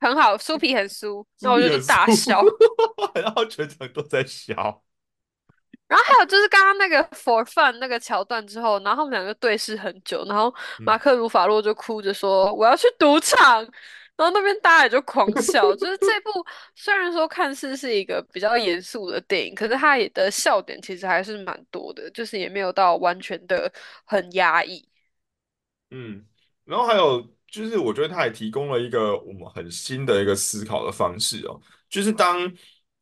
[0.00, 2.42] 很好，酥皮很酥，然后我就大笑。
[3.14, 4.82] 然后全场都在笑。
[5.88, 10.54] 然后还有就是刚刚那个 for fun 那个桥段之后，然后他们两个对视很久，然后
[10.84, 13.66] 马嗯克鲁法洛就哭着说我要去赌场，
[14.20, 15.74] 然后那边大家也就狂笑。
[15.76, 16.30] 就是这部
[16.74, 23.72] 虽然说看似是一个比较严肃的电影，可是它也的笑点其实还是蛮多的，就是也没有到完全的
[24.04, 24.86] 很压抑。
[25.90, 26.22] 嗯，
[26.66, 32.52] 然后还有就是，我觉得他也提供了一个我们很新的一个思考的方式哦，就是当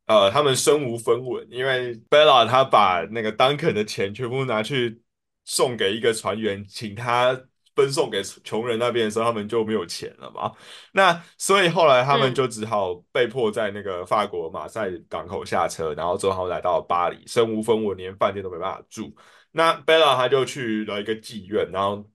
[0.05, 5.01] 呃他们身无分文，因为 Bella 他把那个 Duncan 的钱全部拿去
[5.43, 7.39] 送给一个船员，请他
[7.79, 10.51] 分送给穷人那边的时候，他们就没有钱了嘛。
[10.93, 19.13] 那所以后来他们嗯就只好被迫在那个法国马赛港口下车，然后最后来到巴黎，身无分文，连饭店都没办法住。
[19.51, 22.07] 那 Bella 他就去了一个妓院，然后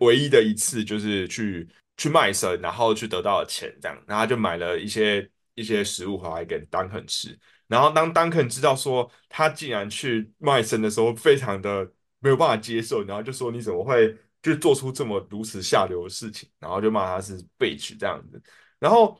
[0.00, 7.36] 唯一的一次就是去去卖身，然后去得到了钱，这样，然后他就买了一些一些食物回来给 Duncan 吃。
[7.66, 18.42] 然后当 Duncan 知道说他竟然去卖身的时候，非常的没有办法接受，然后就说你怎么会就做出这么如此下流的事情，然后就骂他是 bitch 这样子。
[18.78, 19.18] 然后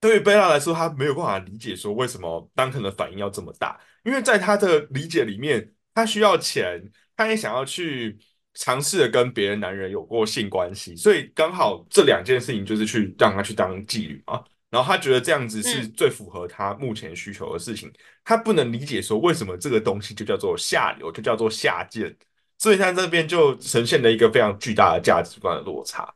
[0.00, 6.82] 对于贝拉来说，他没有办法理解说为什么 Duncan 的反应要这么大，因为在他的理解里面，他需要钱，
[7.16, 8.18] 他也想要去
[8.54, 14.42] 尝试的跟别的男人有过性关系，所以刚好这两件事情就是去让他去当妓女啊。
[14.70, 15.92] 然后他觉得这样子是嗯。
[15.92, 17.92] 最符合他目前需求的事情，
[18.24, 22.16] 他不能理解说为什么这个东西就叫做下流，就叫做下贱，
[22.62, 26.14] 所以他这边就呈现了一个非常巨大的价值观的落差。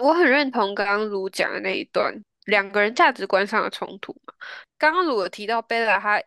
[0.00, 2.10] 我很认同刚刚卢讲的那一段，
[2.46, 4.32] 两个人价值观上的冲突嘛。
[4.78, 6.22] 刚刚卢有提到贝拉，她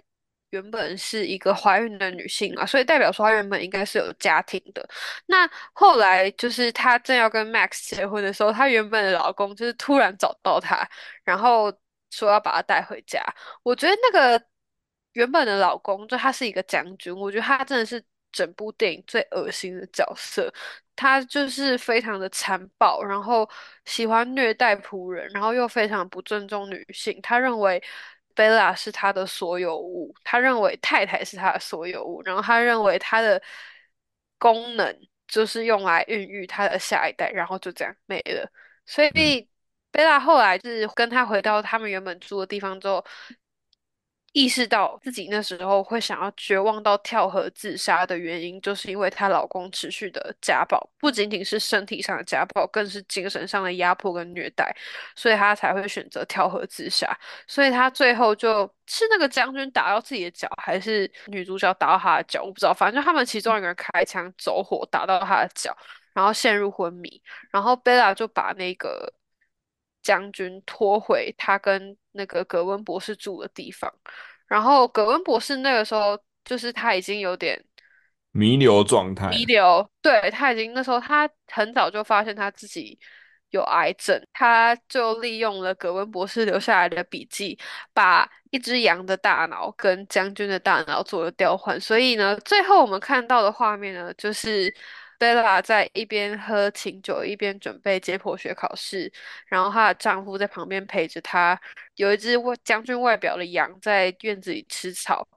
[0.52, 4.88] 原本是一个怀孕的女性嘛，所以代表说她原本应该是有家庭的。
[5.26, 10.88] 那后来就是她正要跟 Max 结婚的时候，她原本的老公就是突然找到她，
[11.24, 11.74] 然后
[12.12, 13.20] 说要把她带回家。
[13.64, 14.46] 我觉得那个
[15.14, 20.54] 原本的老公，就他是一个将军，我觉得他真的是整部电影最恶心的角色。
[20.96, 23.50] 他就是非常的残暴，然后
[23.86, 27.20] 喜欢虐待仆人，然后又非常不尊重女性。
[27.24, 27.82] 他认为
[28.36, 33.42] 贝拉是他的所有物，他认为太太是他的所有物，然后他认为他的
[34.38, 34.96] 功能
[35.28, 38.52] 就是用来孕育他的下一代，然后就这样没了。
[38.86, 39.50] 所嗯以
[39.92, 43.04] 贝拉后来是跟他回到他们原本住的地方之后，
[44.34, 54.74] 意识到自己那时候会想要绝望到跳河自杀的原因，就是因为她老公持续的家暴，不仅仅是身体上的家暴，更是精神上的压迫跟虐待，
[55.16, 57.14] 所以她才会选择跳河自杀。
[57.46, 65.76] 所以她最后就是那个将军打到自己的脚，还是女主角打到她的脚，我不知道，反正就他们其中一个人开枪走火打到她的脚，
[66.14, 67.22] 然后陷入昏迷。
[67.52, 69.12] 然后贝拉就把那个
[70.02, 73.92] 将军拖回他跟那个格温博士住的地方，
[74.48, 77.64] 然后格温博士那个时候就是他已经有点
[78.32, 79.30] 弥留状态。
[79.30, 82.98] 弥留，对，他已经那时候他很早就发现他自己
[83.50, 87.60] 有癌症，他就利用了格温博士留下来的笔记，
[87.94, 94.74] 把一只羊的大脑跟将军的大脑做了调换，所以呢，最后我们看到的画面呢，就是
[95.22, 99.12] 贝拉在一边喝清酒，一边准备解剖学考试，
[99.46, 101.60] 然后她的丈夫在旁边陪着她，
[101.96, 105.28] 有一只外将军外表的羊在院子里吃草。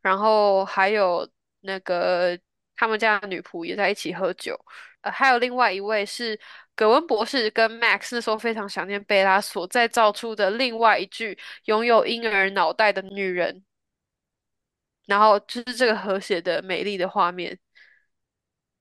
[0.00, 1.28] 然后还有
[1.60, 2.38] 那个
[2.76, 4.56] 他们家的女仆也在一起喝酒，
[5.00, 6.38] 呃，还有另外一位是
[6.76, 13.64] 葛温博士跟 Max 那时候非常想念贝拉所再造出的另外一具拥有婴儿脑袋的女人，
[15.06, 17.58] 然后就是这个和谐的美丽的画面，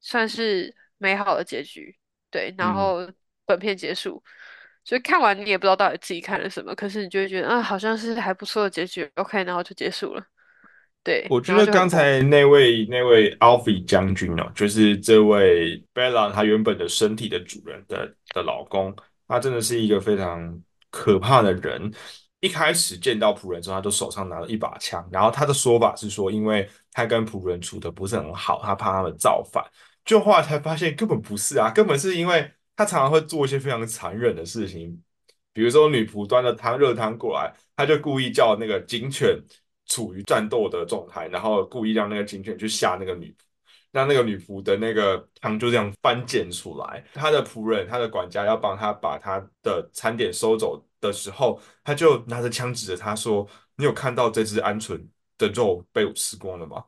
[0.02, 1.96] 算是美好的结局。
[2.30, 3.10] 对，然嗯后
[3.46, 4.22] 本片结束。
[4.84, 10.24] 所以看完你也不知道到底自己看了什么，可是你就会觉得啊，好像是还不错的结局，OK，然后就结束了。
[11.04, 11.88] 对，我觉后得刚。
[11.88, 18.96] 才那位那位 Alfie 将军哦，就是这位 Bella 她原本的身体的主人的的老公，
[19.28, 20.60] 他真的是一个非常
[20.90, 21.92] 可怕的人。
[22.40, 29.64] 一开始见到仆人之后，他就手上拿了一把枪，然后他的说法是说，因为他跟仆人处的不是很好，他怕他们造反。
[30.04, 35.02] 就后来才发现根本不是啊，根本是因为他常常会做一些非常残忍的事情，
[35.54, 39.38] 比如说女仆端着汤热汤过来，他就故意叫那个警犬
[39.86, 43.44] 处于战斗的状态，然后故意让那个警犬去吓那个女仆，
[43.92, 47.04] 让那个女仆的那个汤就这样翻溅出来。
[47.14, 55.06] 他的仆人、他的管家要帮他把他的餐点收走的时候，他就拿着枪指着他说：“你有看到这只鹌鹑
[55.38, 56.84] 的肉被我吃光了吗？”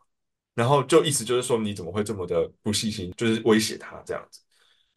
[0.56, 4.40] 然后就意思就是说你怎么会这么的不细心，就是威胁他这样子。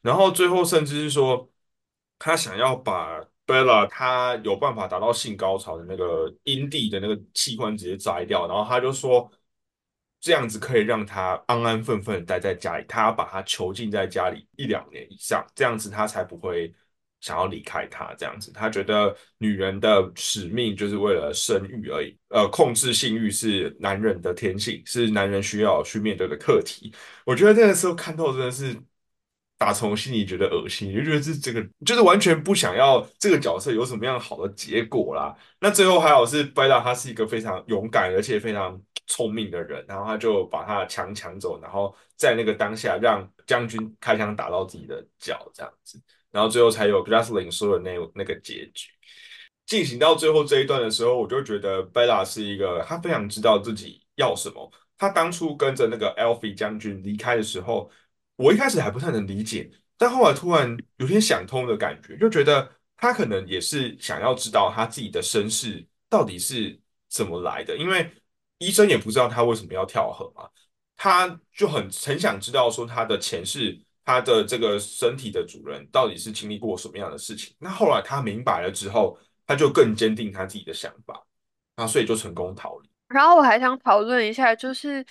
[0.02, 1.48] 然后最后甚至是说，
[2.18, 9.30] 他想要把 Bella 他有办法达到性高潮的那个阴蒂的那个器官直接摘掉，然后他就说
[10.20, 16.74] 这样子可以让他安安分分待在家里，他要把他囚禁在家里一两年以上，这样子他才不会
[17.26, 18.14] 想要离开他。
[18.16, 26.92] 这样子，他觉得女人的使命就是为了生育而已，呃，控制性欲是男人的天性，是男人需要去面对的课题。
[27.24, 28.76] 我觉得那个时候看到真的是
[29.58, 35.34] 打从心里觉得恶心，就觉得这这个就是完全不想要这个角色有什么样好的结果啦。
[35.58, 45.98] 那最后还好是拜到他是一个非常勇敢而且非常聪明的人，然后他就把他的枪抢走，然后在那个当下让将军开枪打到自己的脚这样子，
[46.30, 48.88] 然后最后才有 g l a s l i n 说的那那个结局。
[49.66, 54.70] 进行到最后这一段的时候，我就觉得 Bella 是一个他非常知道自己要什么。
[54.96, 57.90] 他当初跟着那个 Alfie 将军离开的时候，
[58.36, 68.10] 我一开始还不太能理解，但后来突然有点想通的感觉，就觉得他可能也是想要知道他自己的身世到底是怎么来的，因为
[68.58, 70.48] 医生也不知道他为什么要跳河嘛，
[70.96, 77.54] 他就很很想知道说他的前世，他的这个身体的主人到底是经历过什么样的事情。
[77.58, 81.22] 那后来他明白了之后，他就更坚定他自己的想法，
[81.76, 82.88] 那所以就成功逃离。
[83.08, 85.04] 然后我还想讨论一下，就是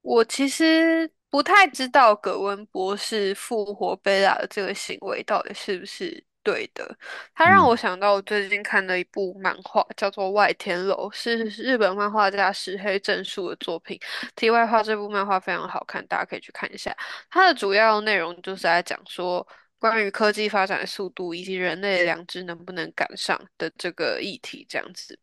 [0.00, 6.96] 我其实不太知道葛温博士复活贝拉的这个行为到底是不是对的。
[7.34, 13.98] 它让我嗯想到我最近看的一部漫画，叫做《外天楼》，是日本漫画家石黑正树的作品。
[14.36, 16.94] 题外话，这部漫画非常好看，大家可以去看一下。
[17.30, 19.46] 它的主要内容就是在讲说。
[19.82, 25.18] 关于科技发展的速度以及人类的良知能不能赶上的这个议题，这样子。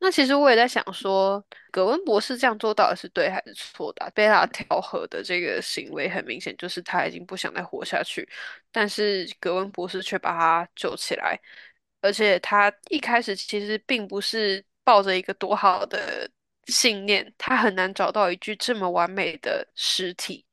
[0.00, 8.28] 那其实我也在想说，葛温博士这样做到底是对还是错的贝拉跳河的这个行为很明显就是他已经不想再活下去，
[8.72, 11.38] 但是葛温博士却把他救起来，
[12.00, 16.28] 而且他一开始其实并不是抱着一个多好的
[16.66, 20.44] 信念，他很难找到一具这么完美的尸体。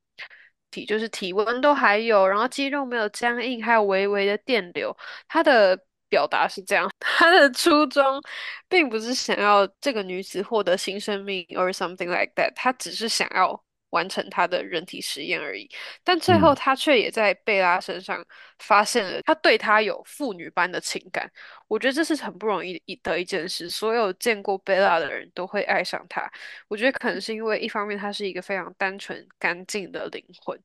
[0.72, 4.96] 体就是体温都还有，然后肌肉没有僵硬，还有微微的电流。
[5.28, 5.78] 他的
[6.10, 8.22] 表达是这样， 他的初衷
[8.70, 15.70] 并不是想要这个女子获得新生命，or something like that，他只是想要完成他的人体实验而已。
[16.04, 18.26] 但最后嗯他却也在贝拉身上
[18.60, 21.32] 发现了他对她有父女般的情感。
[21.68, 26.30] 我觉得这是很不容易的一件事，所有见过贝拉的人都会爱上他。
[26.68, 30.60] 我觉得可能是因为一方面他是一个非常单纯干净的灵魂，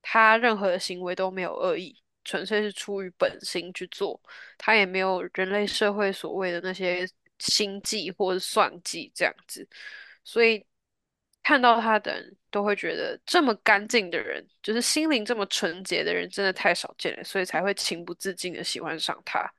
[0.00, 4.20] 他任何的行为都没有恶意，纯粹是出于本心去做，
[4.58, 7.06] 他也没有人类社会所谓的那些
[7.38, 9.68] 心计或者算计这样子，
[10.24, 10.64] 所以
[11.42, 19.50] 看到他的人都会觉得这么干净的人，就是心灵这么纯洁的人，真的太少见了，所以才会情不自禁的喜欢上他。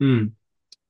[0.00, 0.34] 嗯。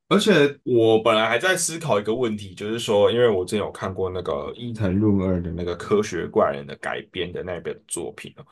[0.06, 8.44] 而且我本来还在思考一个问题，就是说，因为我之前有看过那个伊藤润二的那个《科学怪人》的改编的那本作品哦，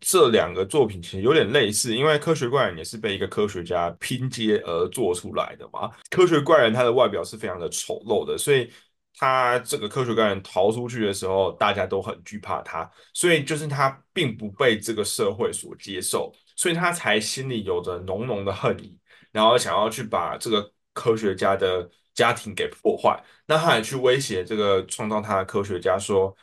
[0.00, 5.90] 这两个作品其实有点类似，因为《科学怪人》也是被一个科学家拼接而做出来的嘛。
[6.10, 8.68] 科学怪人他的外表是非常的丑陋的，所以
[9.16, 18.98] 他这个科学怪人逃出去的时候，大家都很惧怕他，所以就是他并不被这个社会所接受，所以他才心里有着浓浓的恨意。
[19.32, 23.20] 然后想要去把这个科学家的家庭给破坏。
[23.46, 26.36] 那他还去威胁这个创造他的科学家说：“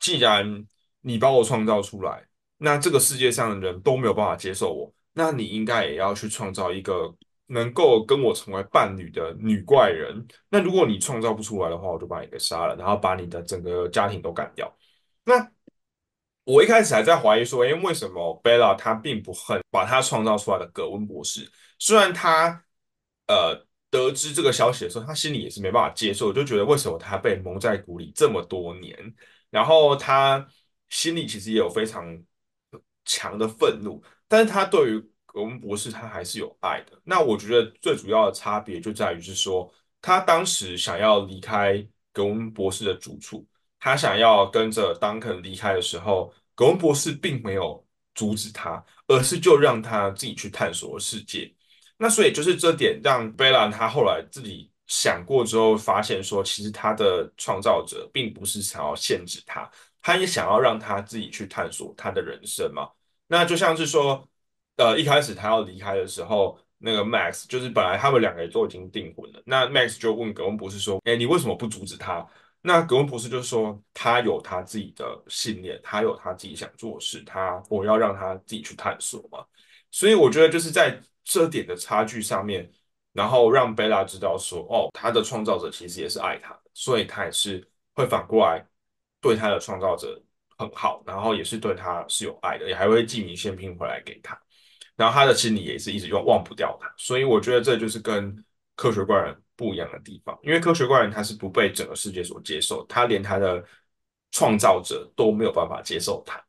[0.00, 0.66] 既然
[1.02, 2.26] 你把我创造出来，
[2.56, 7.14] 那这个世界上的人都没有办法接受我，那你应该也要去创造一个
[7.48, 10.26] 能够跟我成为伴侣的女怪人。
[10.48, 14.72] 那如果你创造不出来的话，我就把你给杀了，然后把你的整个家庭都干掉。”
[15.24, 15.50] 那
[16.44, 21.50] 我一开始还在怀疑说，诶，为什么贝拉她并不恨把她创造出来的葛温博士？
[21.78, 22.64] 虽然她
[23.26, 28.96] 呃得知这个消息的时候，她心里也是没办法接受，就觉得为什么她被蒙在鼓里这么多年，
[29.50, 30.46] 然后她
[30.88, 32.18] 心里其实也有非常
[33.04, 37.00] 强的愤怒，但是她对于葛温博士他还是有爱的。
[37.04, 39.72] 那我觉得最主要的差别就在于是说，
[40.02, 43.46] 他当时想要离开葛温博士的住处。
[43.78, 47.86] 他想要跟着 Duncan 离开的时候，格温博士并没有
[48.16, 51.54] 阻止他，而是就让他自己去探索世界。
[51.96, 59.70] 那所以就是这点让贝兰他后来自己想过之后，发现说，其实他的创造者并不是想要限制他，
[60.02, 62.88] 他也想要让他自己去探索他的人生嘛。
[63.28, 64.28] 那就像是说，
[64.78, 72.26] 呃，一开始他要离开的时候，那个 Max 就是本来他们两个人都已经订婚了，那 Max 就问格温博士说：“哎，你为什么不阻止他？”
[72.62, 79.44] 那格温博士就说，他有他自己的信念，他有他自己想做的事，他我要让他自己去探索嘛。
[79.90, 82.70] 所以我觉得就是在这点的差距上面，
[83.12, 88.64] 然后让贝拉知道说，哦，他的创造者其实也是爱他的，所以他也是会反过来
[89.20, 90.20] 对他的创造者
[90.56, 94.38] 很好，然后也是对他是有爱的，也还会寄明信片回来给他，
[94.98, 96.92] 然后他的心里也是一直忘忘不掉他。
[96.98, 98.44] 所以我觉得这就是跟
[98.76, 99.42] 科学怪人。
[99.58, 103.60] 不一样的地方，因为科学怪人他是不被整个世界所接受，他连他的
[104.30, 106.40] 创造者都没有办法接受他，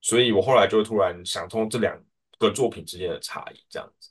[0.00, 2.02] 所以我后来就突然想通这两
[2.38, 4.10] 个作品之间的差异，这样子。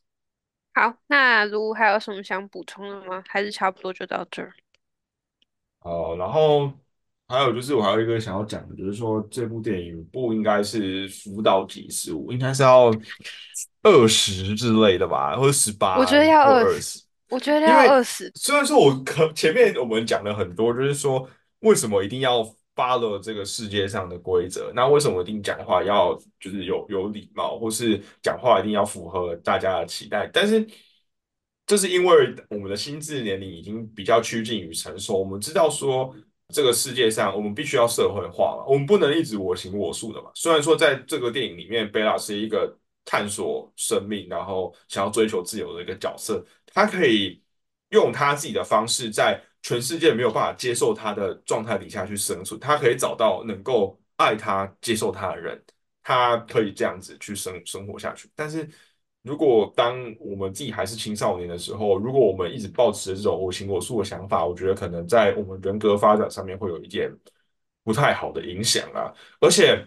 [0.75, 3.23] 好，那如还有什么想补充的吗？
[3.27, 4.53] 还是差不多就到这儿？
[5.79, 6.71] 哦，然后
[7.27, 12.89] 还有就是我还有一个想要讲的，就是说这部电影不应该是辅导级十五，应该是要
[13.83, 18.31] 二十之类的吧，或者十八我觉得要二十，我觉得要二十。
[18.35, 21.27] 虽然说我可前面我们讲了很多，就是说
[21.59, 30.29] 为什么一定要 follow 这个世界上的规则，那为什么一定讲话要就是有有礼貌，或是讲话一定要符合大家的期待？
[30.31, 30.65] 但是
[31.65, 36.15] 这是因为我们的心智年龄已经比较趋近于成熟，我们知道说
[36.53, 40.31] 这个世界上我们必须要社会化嘛，我们不能一直我行我素的嘛。
[40.33, 42.73] 虽然说在这个电影里面，贝拉是一个
[43.03, 46.43] 探索生命，然后想要追求自由的一个角色。
[46.73, 47.41] 他可以
[47.89, 52.57] 用他自己的方式，在全世界没有办法接受他的状态底下去生存。
[52.59, 55.61] 他可以找到能够爱他、接受他的人，
[56.01, 58.29] 他可以这样子去生生活下去。
[58.35, 58.67] 但是，
[59.27, 67.11] 如果当我们自己还是青少年的时候，如果我们一直保持这种我行我素的想法，我觉得可能在我们人格发展上面会有一点
[67.83, 69.13] 不太好的影响啊。
[69.41, 69.85] 而且，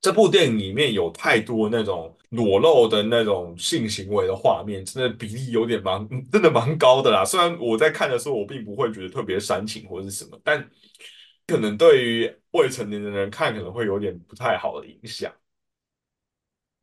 [0.00, 2.14] 这部电影里面有太多那种。
[2.30, 7.24] 裸露的那种性行为的画面，真的比例有点蛮，真的蛮高的啦。
[7.24, 10.62] 虽然我在看的时候，我并不会觉得特别煽情或者是什么，但
[11.46, 15.32] 可能对于未成年的人看，可能会有点不太好的影响。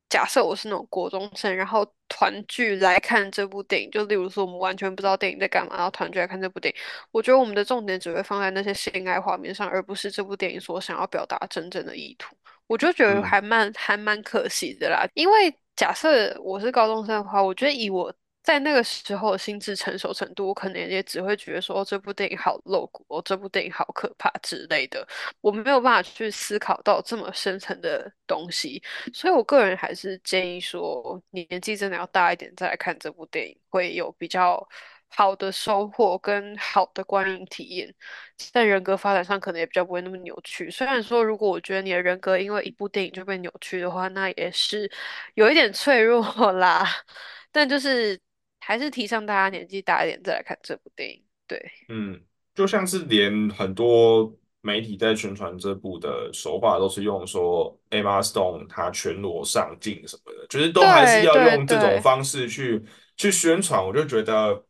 [0.09, 6.81] 假设我是那种国中生，然后团聚来看这部电影，就例如说我们完全不知道电影在干嘛，然后团聚来看这部电影，
[7.11, 12.35] 我觉得我们的重点只会放在那些性爱画面上，而不是这部电影所想要表达真正的意图。
[12.67, 18.13] 我就觉得嗯还蛮还蛮可惜的啦，因为假设我是高中生的话，我觉得以我
[18.45, 25.05] 在那个时候心智成熟程度，我可能也只会觉得说，这部电影好露骨，哦，这部电影好可怕之类的，
[25.41, 28.81] 我没有办法去思考到这么深层的东西，
[29.13, 34.63] 所以我个人还是建议说，年纪真的要大一点再来看这部电影，会有比较
[35.09, 37.93] 好的收获跟好的观影体验。
[38.37, 40.69] 在人格发展上可能也比较不会那么扭曲。
[40.69, 44.89] 虽然说，如果我觉得你的人格因为一部电影就被扭曲的话，那也是
[45.33, 46.85] 有一点脆弱啦。
[47.51, 48.19] 但就是
[48.65, 51.21] 还是提倡大家年纪大一点再来看这部电影。
[51.45, 52.19] 对，嗯，
[52.55, 62.83] 就像是连很多媒体在宣传这部的手法，都是用说 Emma Stone 她全裸上镜什么的，就是都还是要用这种方式去
[63.15, 64.65] 去宣传，我就觉得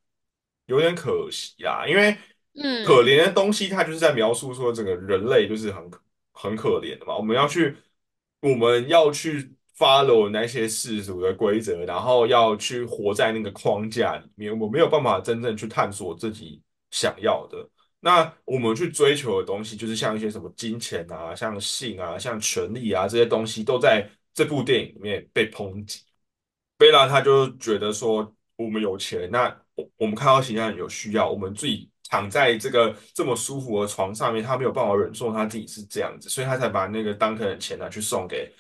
[0.66, 2.12] 有点可惜啊，因为
[2.56, 5.90] 嗯可嗯，怜的东西，它就是在描述说整个人类就是很
[6.34, 7.78] 很可怜的嘛，我们要去
[8.42, 16.62] 我们要去 follow 那些世俗的规则，然后要去活在那个框架里面，我没有办法真正去探索自己
[16.92, 17.70] 想要的。
[18.00, 26.02] 那我们去追求的东西，就是像一些什么金钱啊、像性啊、像权力啊这些东西，都在这部电影里面被抨击。
[26.78, 38.54] 贝拉他就觉得说，我们有钱，那我我们看到其他人有需要，我们自己躺在这个这么舒服的床上面，他没有办法忍受他自己是这样子，所以他才把那个当客的钱拿去送给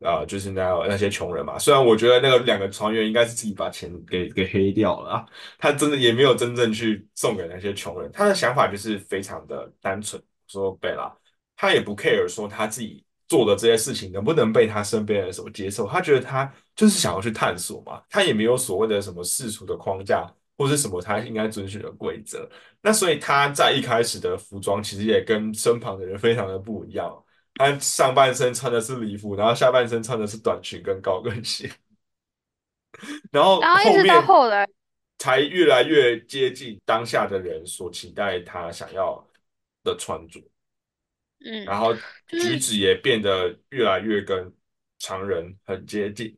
[0.00, 1.58] 啊、就是那那些穷人嘛。
[1.58, 5.26] 虽然我觉得那个两个船员应该是自己把钱给给黑掉了啊，
[5.58, 10.22] 他真的也没有真正去送给那些穷人，他的想法就是非常的单纯。
[10.46, 11.14] 说贝拉，
[11.56, 15.86] 他也不 care 说他自己做的这些事情能不能被他身边人所接受？
[15.86, 20.26] 他觉得他就是想要去探索嘛，他也没有所谓的什么世俗的框架
[20.56, 22.48] 或是什么他应该遵循的规则。
[22.80, 27.14] 那所以他在一开始的服装其实也跟身旁的人非常的不一样。
[27.58, 31.68] 他上半身穿的是礼服，然后下半身穿的是短裙跟高跟鞋，
[33.32, 34.64] 然后然后一直到后来，
[35.18, 39.26] 才越来越接近当下的人所期待他想要
[39.82, 40.40] 的穿着。
[41.44, 41.92] 嗯，然后
[42.28, 44.54] 举是止也变得越来越跟
[45.00, 46.37] 常人很接近。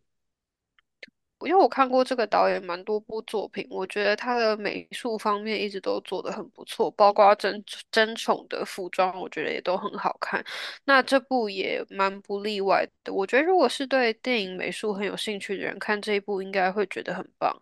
[1.47, 10.45] 因为我看过这个导演蛮多部作品，我觉得他的美术方面一直都做得很不错，包括争争宠的服装，我觉得也都很好看。
[10.85, 17.55] 那这部也蛮不例外的，我觉得如果是对电影美术很有兴趣的人，看这一部应该会觉得很棒，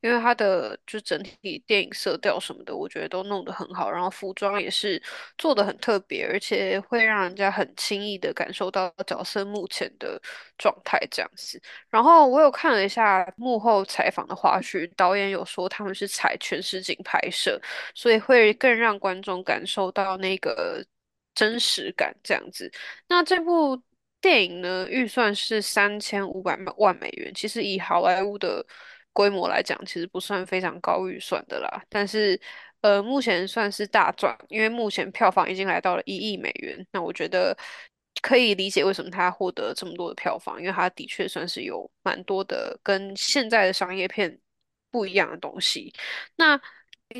[0.00, 5.02] 因为他的就整体电影色调什么的，我觉得都弄得很好，然后服装也是
[5.38, 10.20] 做得很特别，而且会让人家很轻易的感受到角色目前的
[10.58, 11.60] 状态这样子。
[11.90, 17.60] 然后我有看了一下幕后采访的花絮，导演有说他们是采全实景拍摄，
[17.94, 20.84] 所以会更让观众感受到那个
[21.34, 22.70] 真实感这样子。
[23.08, 23.80] 那这部
[24.20, 28.64] 电影呢，预算是三千五百万美元，其实以好莱坞的
[29.12, 31.82] 规模来讲，其实不算非常高预算的啦。
[31.88, 32.40] 但是，
[32.80, 36.86] 呃，目前算是大赚，因为目前票房已经来到了一亿美元。
[36.92, 37.56] 那我觉得
[38.22, 44.38] 可以理解为什么它获得这么多的票房，因为它的确算是有蛮多的跟现在的商业片
[44.90, 45.92] 不一样的东西。
[46.36, 46.60] 那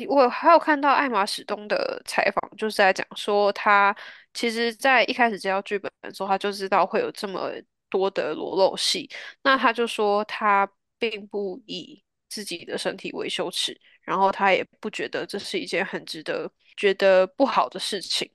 [0.09, 3.95] 我还有看到艾玛史东的采访，就是在讲说他
[4.33, 7.51] 其实在一开始接到剧本的时候，他就知道会有这么
[7.89, 9.09] 多的裸露戏，
[9.43, 10.69] 那他就说他
[10.99, 18.29] 并不以自己的身体为羞耻，然后他也不觉得这是一件很值得觉得不好的事情。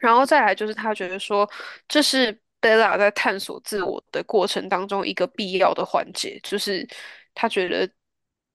[0.00, 1.48] 然后再来就是他觉得说，
[1.88, 6.88] 这是 Bella 在探索自我的过程当中一个必要的环节，就是
[7.34, 7.88] 他觉得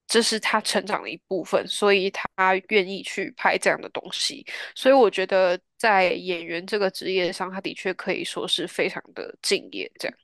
[0.08, 2.28] 这是他成长的一部分，所以他
[2.70, 4.46] 愿意去拍这样的东西。
[4.76, 9.92] 所以我觉得在演员这个职业上，他的确可以说是非常的敬业。
[10.00, 10.18] 这样，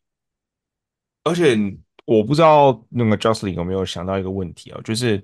[1.25, 1.55] 而且
[2.05, 5.21] 我不知道那个 Jocelyn 有没有想到一个问题啊，就是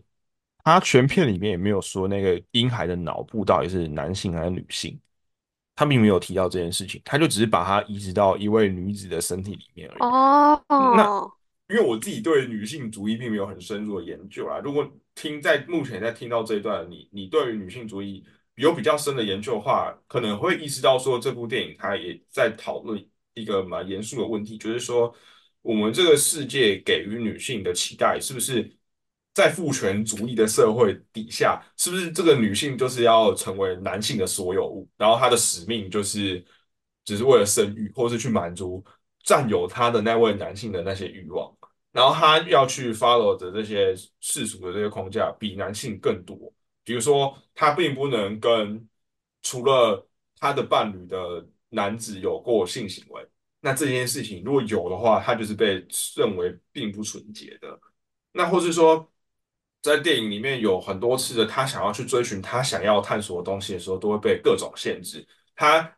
[0.64, 5.00] 他全片里面也没有说那个婴孩的脑部到底是男性还是女性，
[5.80, 10.00] 他并没有提到这件事情，他就只是把它移植到一位女子的身体里面而已。
[10.02, 11.32] 哦那哦，
[11.70, 14.60] 因为我自己对女性主义并没有很深入的研究啦。
[14.62, 18.22] 如果听在目前在听到这一段，你你对于女性主义
[18.56, 23.02] 有比较深的研究的话，可能会意识到说这部电影它也在讨论
[23.36, 25.16] 一个蛮严肃的问题，就是说
[25.62, 28.70] 我们这个世界给予女性的期待是不是
[29.40, 36.44] 在父权主义的社会底下，是不是这个女性就是要成为男性的所有物，然后她的使命就是
[37.06, 38.84] 只是为了生育，或是去满足
[39.24, 41.50] 占有她的那位男性的那些欲望。
[41.92, 46.38] 然后他要去 follow 的这些世俗的这些框架比男性更多，
[46.84, 48.88] 比如说他并不能跟
[49.42, 53.26] 除了他的伴侣的男子有过性行为，
[53.62, 55.84] 那这件事情如果有的话，他就是被
[56.16, 57.80] 认为并不纯洁的。
[58.34, 59.10] 那或是说，
[59.82, 65.26] 在电影里面有很多次的他想要去追寻他想要探索的东西的时候，都会被各种限制。
[65.56, 65.96] 他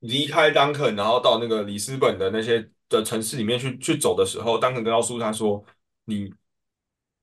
[0.00, 5.64] 离开当肯，然后到那个里斯本的那些的城市里面去去走的时候，当肯告诉他说
[6.06, 6.32] ：“你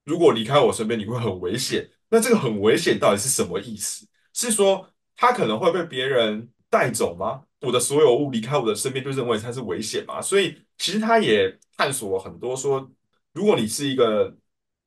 [0.05, 4.07] 如果离开我身边，你会很危险。”那这个很危险到底是什么意思？
[4.33, 7.43] 是说他可能会被别人带走吗？
[7.61, 10.21] 我的所有物离开我的身边，就认为它是危险吗？
[10.21, 12.89] 所以其实他也探索了很多说，
[13.33, 14.35] 如果你是一个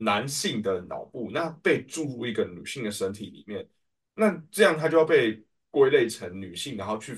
[0.04, 3.66] 男性的脑部，那被注入一个女性的身体里面。
[4.14, 7.16] 那这样他就要被归类成女性，然后去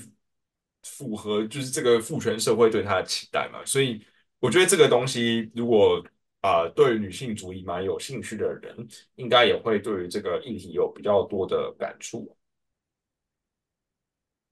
[0.83, 3.63] 符合就是这个父权社会对他的期待嘛。
[3.65, 4.05] 所以
[4.39, 6.03] 我觉得这个东西，如果
[6.41, 12.37] 啊、呃对女性主义蛮有兴趣的人，应该也会对于这个议题有比较多的感触。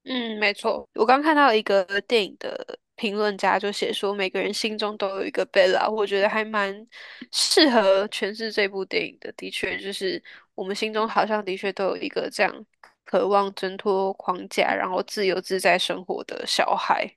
[0.05, 6.87] 嗯，没错，我刚看到一个电影的评论家就写说，每个人心中都有一个 Bella，我觉得还蛮
[7.31, 9.31] 适合诠释这部电影的。
[9.33, 10.21] 的确，就是
[10.55, 12.65] 我们心中好像的确都有一个这样
[13.03, 17.15] 渴望挣脱框架，然后自由自在生活的小孩。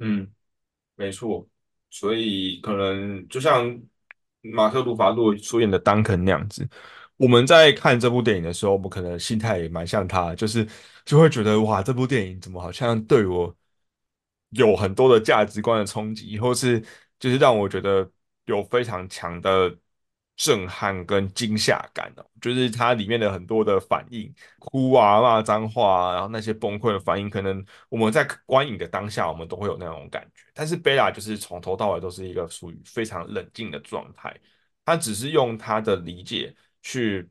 [0.00, 0.28] 嗯，
[0.96, 1.46] 没错。
[1.90, 3.80] 所以可能就像
[4.40, 6.66] 马克·鲁法洛出演的丹肯那样子，
[7.16, 10.66] 我们在看这部电影的时候，我们可能心态也蛮像他就是
[11.04, 13.54] 就会觉得哇，这部电影怎么好像对我
[14.52, 16.82] 有很多的价值观的冲击，或是
[17.18, 18.10] 就是让我觉得
[18.46, 19.76] 有非常强的
[20.34, 30.42] 震撼跟惊吓感哦，就是它里面的很多的反应，哭啊、骂脏话啊，然后那些崩溃的反应，可能我们在观影的当下，我们都会有那种感觉。
[30.54, 34.34] 但是贝拉就是从头到尾都是一个属于非常冷静的状态，
[34.84, 37.28] 他只是用他的理解去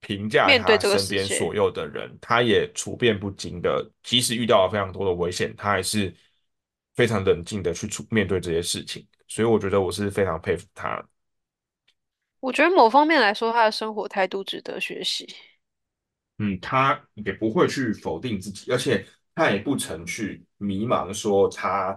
[0.00, 6.14] 评价他身边所有的人，他也处变不惊的，即使遇到了非常多的危险，他还是
[6.98, 9.06] 非常冷静的去处面对这些事情。
[9.28, 11.00] 所以我觉得我是非常佩服他。
[12.40, 15.32] 我觉得某方面来说，他的生活态度值得学习。
[16.38, 21.96] 嗯，他也不会去否定自己，而且他也不曾去迷茫，说他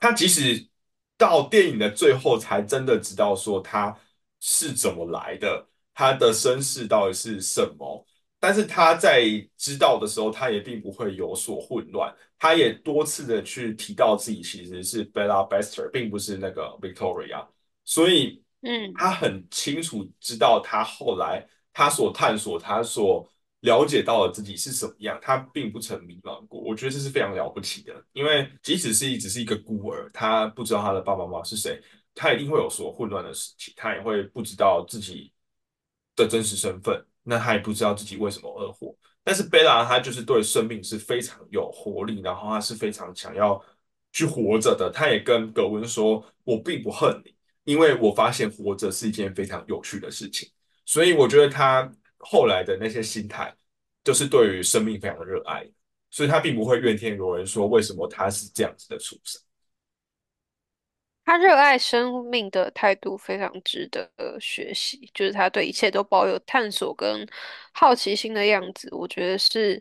[0.00, 0.68] 他即使
[1.16, 3.96] 到电影的最后才真的知道说他
[4.40, 8.04] 是怎么来的，他的身世到底是什么，
[8.40, 9.24] 但是他在
[9.58, 17.46] 知道的时候，他也并不会有所混乱，他也多次的去提到自己其实是 Bella Bester，并不是那个 Victoria，
[17.84, 23.28] 所以嗯，他很清楚知道他后来他所探索、他所
[23.60, 26.58] 了解到的自己是什么样，他并不曾迷茫过。
[26.60, 31.78] 我觉得这是非常了不起的，因为即使是只是一个孤儿，他不知道他的爸爸妈妈是谁，
[32.14, 35.30] 他一定会有所混乱的时期，他也会不知道自己
[36.16, 38.94] 的真实身份，那他也不知道自己为什么而活。
[39.22, 43.62] 但是贝拉他就是对生命是非常有活力，然后他是非常想要
[44.12, 44.90] 去活着的。
[44.90, 50.48] 他也跟葛温说：“我并不恨你。”因为我发现活着是一件非常有趣的事情，
[50.86, 53.54] 所以我觉得他后来的那些心态，
[54.02, 55.68] 就是对于生命非常的热爱，
[56.10, 59.40] 所以他并不会怨天尤人，说为什么他是这样子的出生。
[61.30, 64.10] 他热爱生命的态度非常值得
[64.40, 67.24] 学习，就是他对一切都抱有探索跟
[67.72, 69.80] 好奇心的样子，我觉得是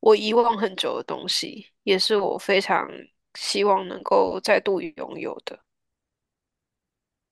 [0.00, 2.90] 我遗忘很久的东西，也是我非常
[3.38, 5.56] 希望能够再度拥有的。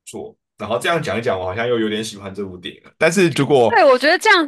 [0.05, 2.93] 错，然后这样讲一讲，我好像又有点喜欢这部电影了。
[2.97, 4.47] 但是如果对，我觉得这样，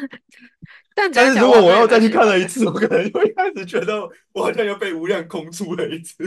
[0.94, 6.22] 这样讲一讲，但是如果我好像也蛮又再去看了一次，我可能又开始觉得我好像又被无量空出了一次。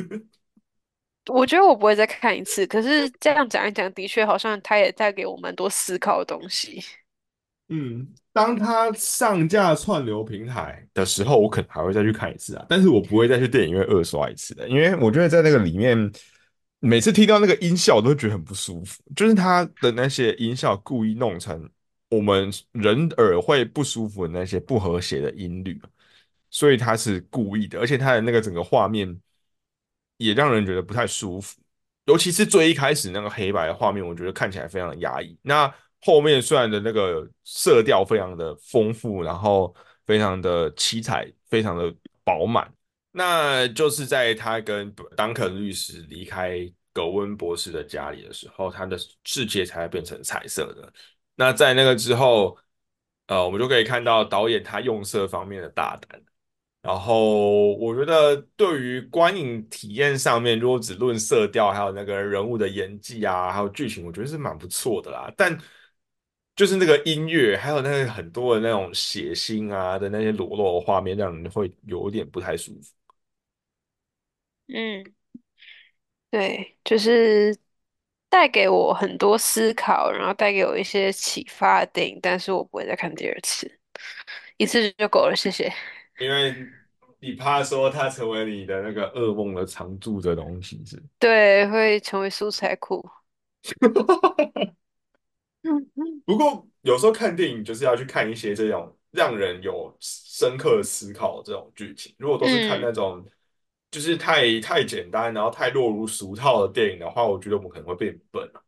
[1.27, 6.83] 我觉得我不会再看一次，可是这样讲一讲，的确好像它也带给我蛮多思考的东西。
[7.69, 16.11] 嗯，当它上架串流平台的时候，我可能还会再去看一次啊，但是我不会再去电影院二刷一次的，因为我觉得在那个里面，
[16.79, 21.69] 每次听到那个音效，我都觉得很不舒服，就是它的那些音效故意弄成
[22.09, 25.79] 我们人耳会不舒服的那些不和谐的音律，
[26.49, 29.17] 所以它是故意的，而且它的那个整个画面
[30.21, 31.59] 也让人觉得不太舒服。
[32.05, 35.37] 尤其是最一开始那个黑白的画面，我觉得看起来非常的压抑。
[35.41, 39.73] 那后面虽然的那个色调非常的丰富，然后
[40.05, 41.93] 非常的七彩，非常的
[42.23, 42.73] 饱满，
[43.11, 46.59] 那就是在他跟当肯律师离开
[46.91, 50.91] 格温博士的家里的时候，他的世界才会变成彩色的。
[51.35, 52.57] 那在那个之后，
[53.27, 56.21] 呃，我们就可以看到导演他用色方面的大胆。
[56.81, 65.31] 然后我觉得对于观影体验上面，如果只论色调，还有那个人物的演技啊，还有剧情，我觉得是蛮不错的啦。
[65.37, 65.55] 但
[66.55, 72.93] 就是那个音乐，还有那个很多的那种血腥啊的那些裸露的画面，让人会有点不太舒服。
[74.67, 75.03] 嗯，
[76.29, 77.55] 对，就是
[78.29, 83.69] 带给我很多思考，然后带给我一些启发的电影，但是我不会再看第二次，
[84.57, 85.71] 一次就够了，谢谢。
[86.21, 86.55] 因为
[87.19, 91.01] 你怕说它成为你的那个噩梦的常驻的东西是。
[91.19, 93.03] 对，会成为素材库。
[96.25, 102.13] 不过有时候看电影就是要去看一些这种让人有深刻思考的这种剧情。
[102.17, 103.23] 如果都是看嗯，那种
[103.91, 108.61] 就是太太简单，然后太落入俗套的电影的话，我觉得我们可能会变笨啊。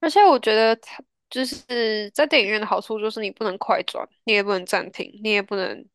[0.00, 5.86] 而且我觉得它就是在电影院的好处就是你不能快转，你也不能暂停，你也不能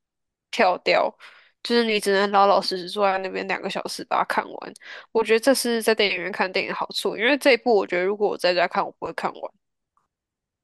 [0.51, 1.11] 跳掉，
[1.63, 4.73] 就是你只能老老实实坐在那边两个小时把它看完。
[5.11, 9.51] 我觉得这是在电影院看电影的好处，因为这一部我觉得如果我在家看，我不会看完。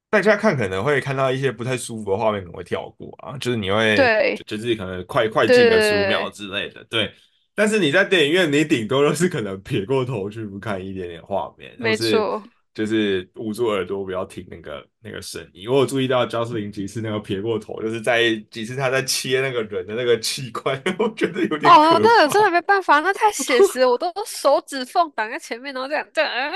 [0.09, 7.11] 大家看可能会看到一些不太舒服的画面，可能会跳过啊，就是你会对，就就是可能快快进个十五秒之类的，对。
[7.53, 12.41] 但是你在电影院，你顶多就是可能撇过头去不看一点点画面，或没是错。
[12.77, 15.67] 就是捂住耳朵不要听那个那个声音。
[15.69, 22.47] 我有注意到焦斯林几次那个撇过头，就是在几次他在切那个人的那个器官， 我觉得有点哦，那个真的。
[22.51, 26.51] 没办法，那太写实了，我都手指缝挡在前面，然后这样这样啊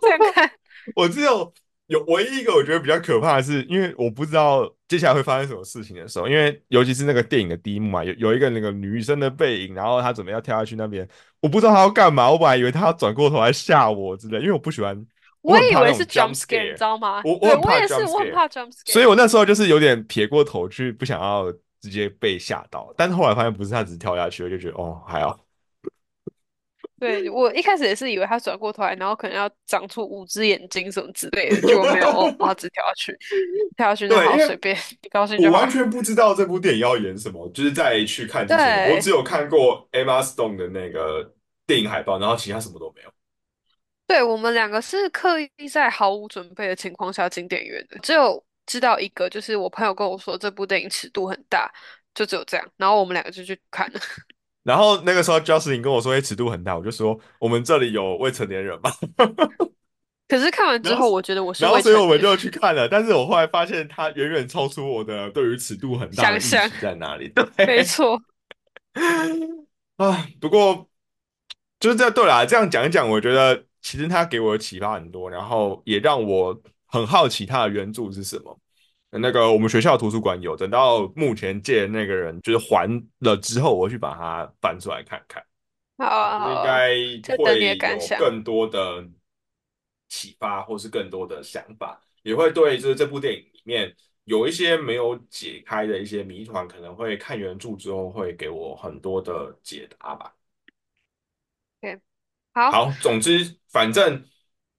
[0.00, 0.50] 这样 看。
[0.94, 1.52] 我只有
[1.86, 11.08] 有唯一一个我觉得比较可怕的是，因为我不知道接下来会发生什么事情的时候，因为尤其是那个电影的第一幕嘛，有有一个那个女生的背影，然后她准备要跳下去那边，
[11.40, 14.94] 我不知道她要干嘛，我本来以为她要转过头来吓我之类，因为我不喜欢
[15.42, 17.22] 我以为是 jump scare，你知道吗？
[17.24, 19.08] 我我我也是我很 scare，怕 jump 所以 scare。
[19.08, 22.92] 我那时候就是有点撇过头去，不想要直接被吓到。
[22.96, 25.38] 但是后来发现不是，他只是跳下去，我就觉得哦还好。
[26.98, 33.18] 对，我一开始也是以为他转过头来，然后可能要长出五只眼睛什么之类的，结果没有 哦，他只跳下去，
[33.74, 35.56] 跳下去那对，因好，随便，你高兴就好。
[35.56, 41.32] 我完全不知道这部电影要演什么，就是在去看之前，我只，有看过 Emma Stone 的那个
[41.66, 43.10] 电影海报，然后其他什么都没有。
[44.10, 51.72] 对，我们两个是刻意在毫无准备的情况下进电影院的，只有知道一个，就是我朋友跟我说这部电影尺度很大，
[52.12, 54.00] 就只有这样，然后我们两个就去看了。
[54.64, 58.90] 然后那个时候 Justin 跟我说，哎，尺度很大，我就说我们这里有未成年人吗？
[60.26, 67.32] 可是看完之后，我觉得我是然后所以我们就去看了，但是我后来发现它远远超出我的对于尺度很大的想象，在哪里。
[67.58, 68.20] 没对错，
[69.98, 70.90] 啊，不过
[71.78, 78.58] 就是这对啦，这样讲一讲，我觉得其实他给我的启发很多，然后也让我很好奇他的原著是什么。
[79.10, 85.44] 那个我们学校图书馆有，等到目前借的那个人就是还了之后，我去把它翻出来看看。
[85.98, 87.60] 好啊，应，该会。
[87.60, 89.04] 有更多的
[90.08, 100.32] 启发，或是更多的想法，也会对就是这部电影里面有一些没有解开的一些谜团，可能会看原著之后会给我很多的解答吧。
[102.68, 104.24] 好，总之反正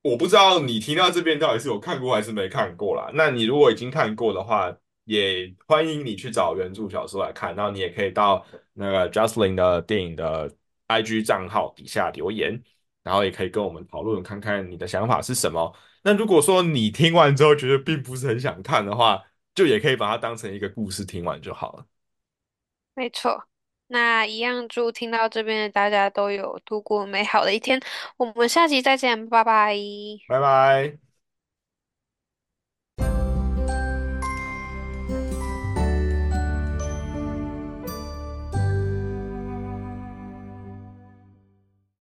[0.02, 3.10] 我不知道你听到这边到底是有看过还是没看过啦。
[3.14, 4.76] 那你如果已经看过的话，
[5.06, 10.52] 也欢迎你去找原著小说来看，然后你也可以到那个 j u s t l i n 的电影的
[10.88, 12.62] IG 账号底下留言，
[13.04, 15.74] 然后也可以跟我们讨论看看你的想法是什么。
[16.04, 19.24] 那如果说你听完之后觉得并不是很想看的话，
[19.54, 21.86] 就也可以把它当成一个故事听完就好了。
[22.96, 23.48] 没错。
[23.92, 27.80] 那一样，祝听到这边的大家都有度过美好的一天。
[28.18, 29.76] 我们下期再见，拜拜。
[30.28, 31.11] 拜拜。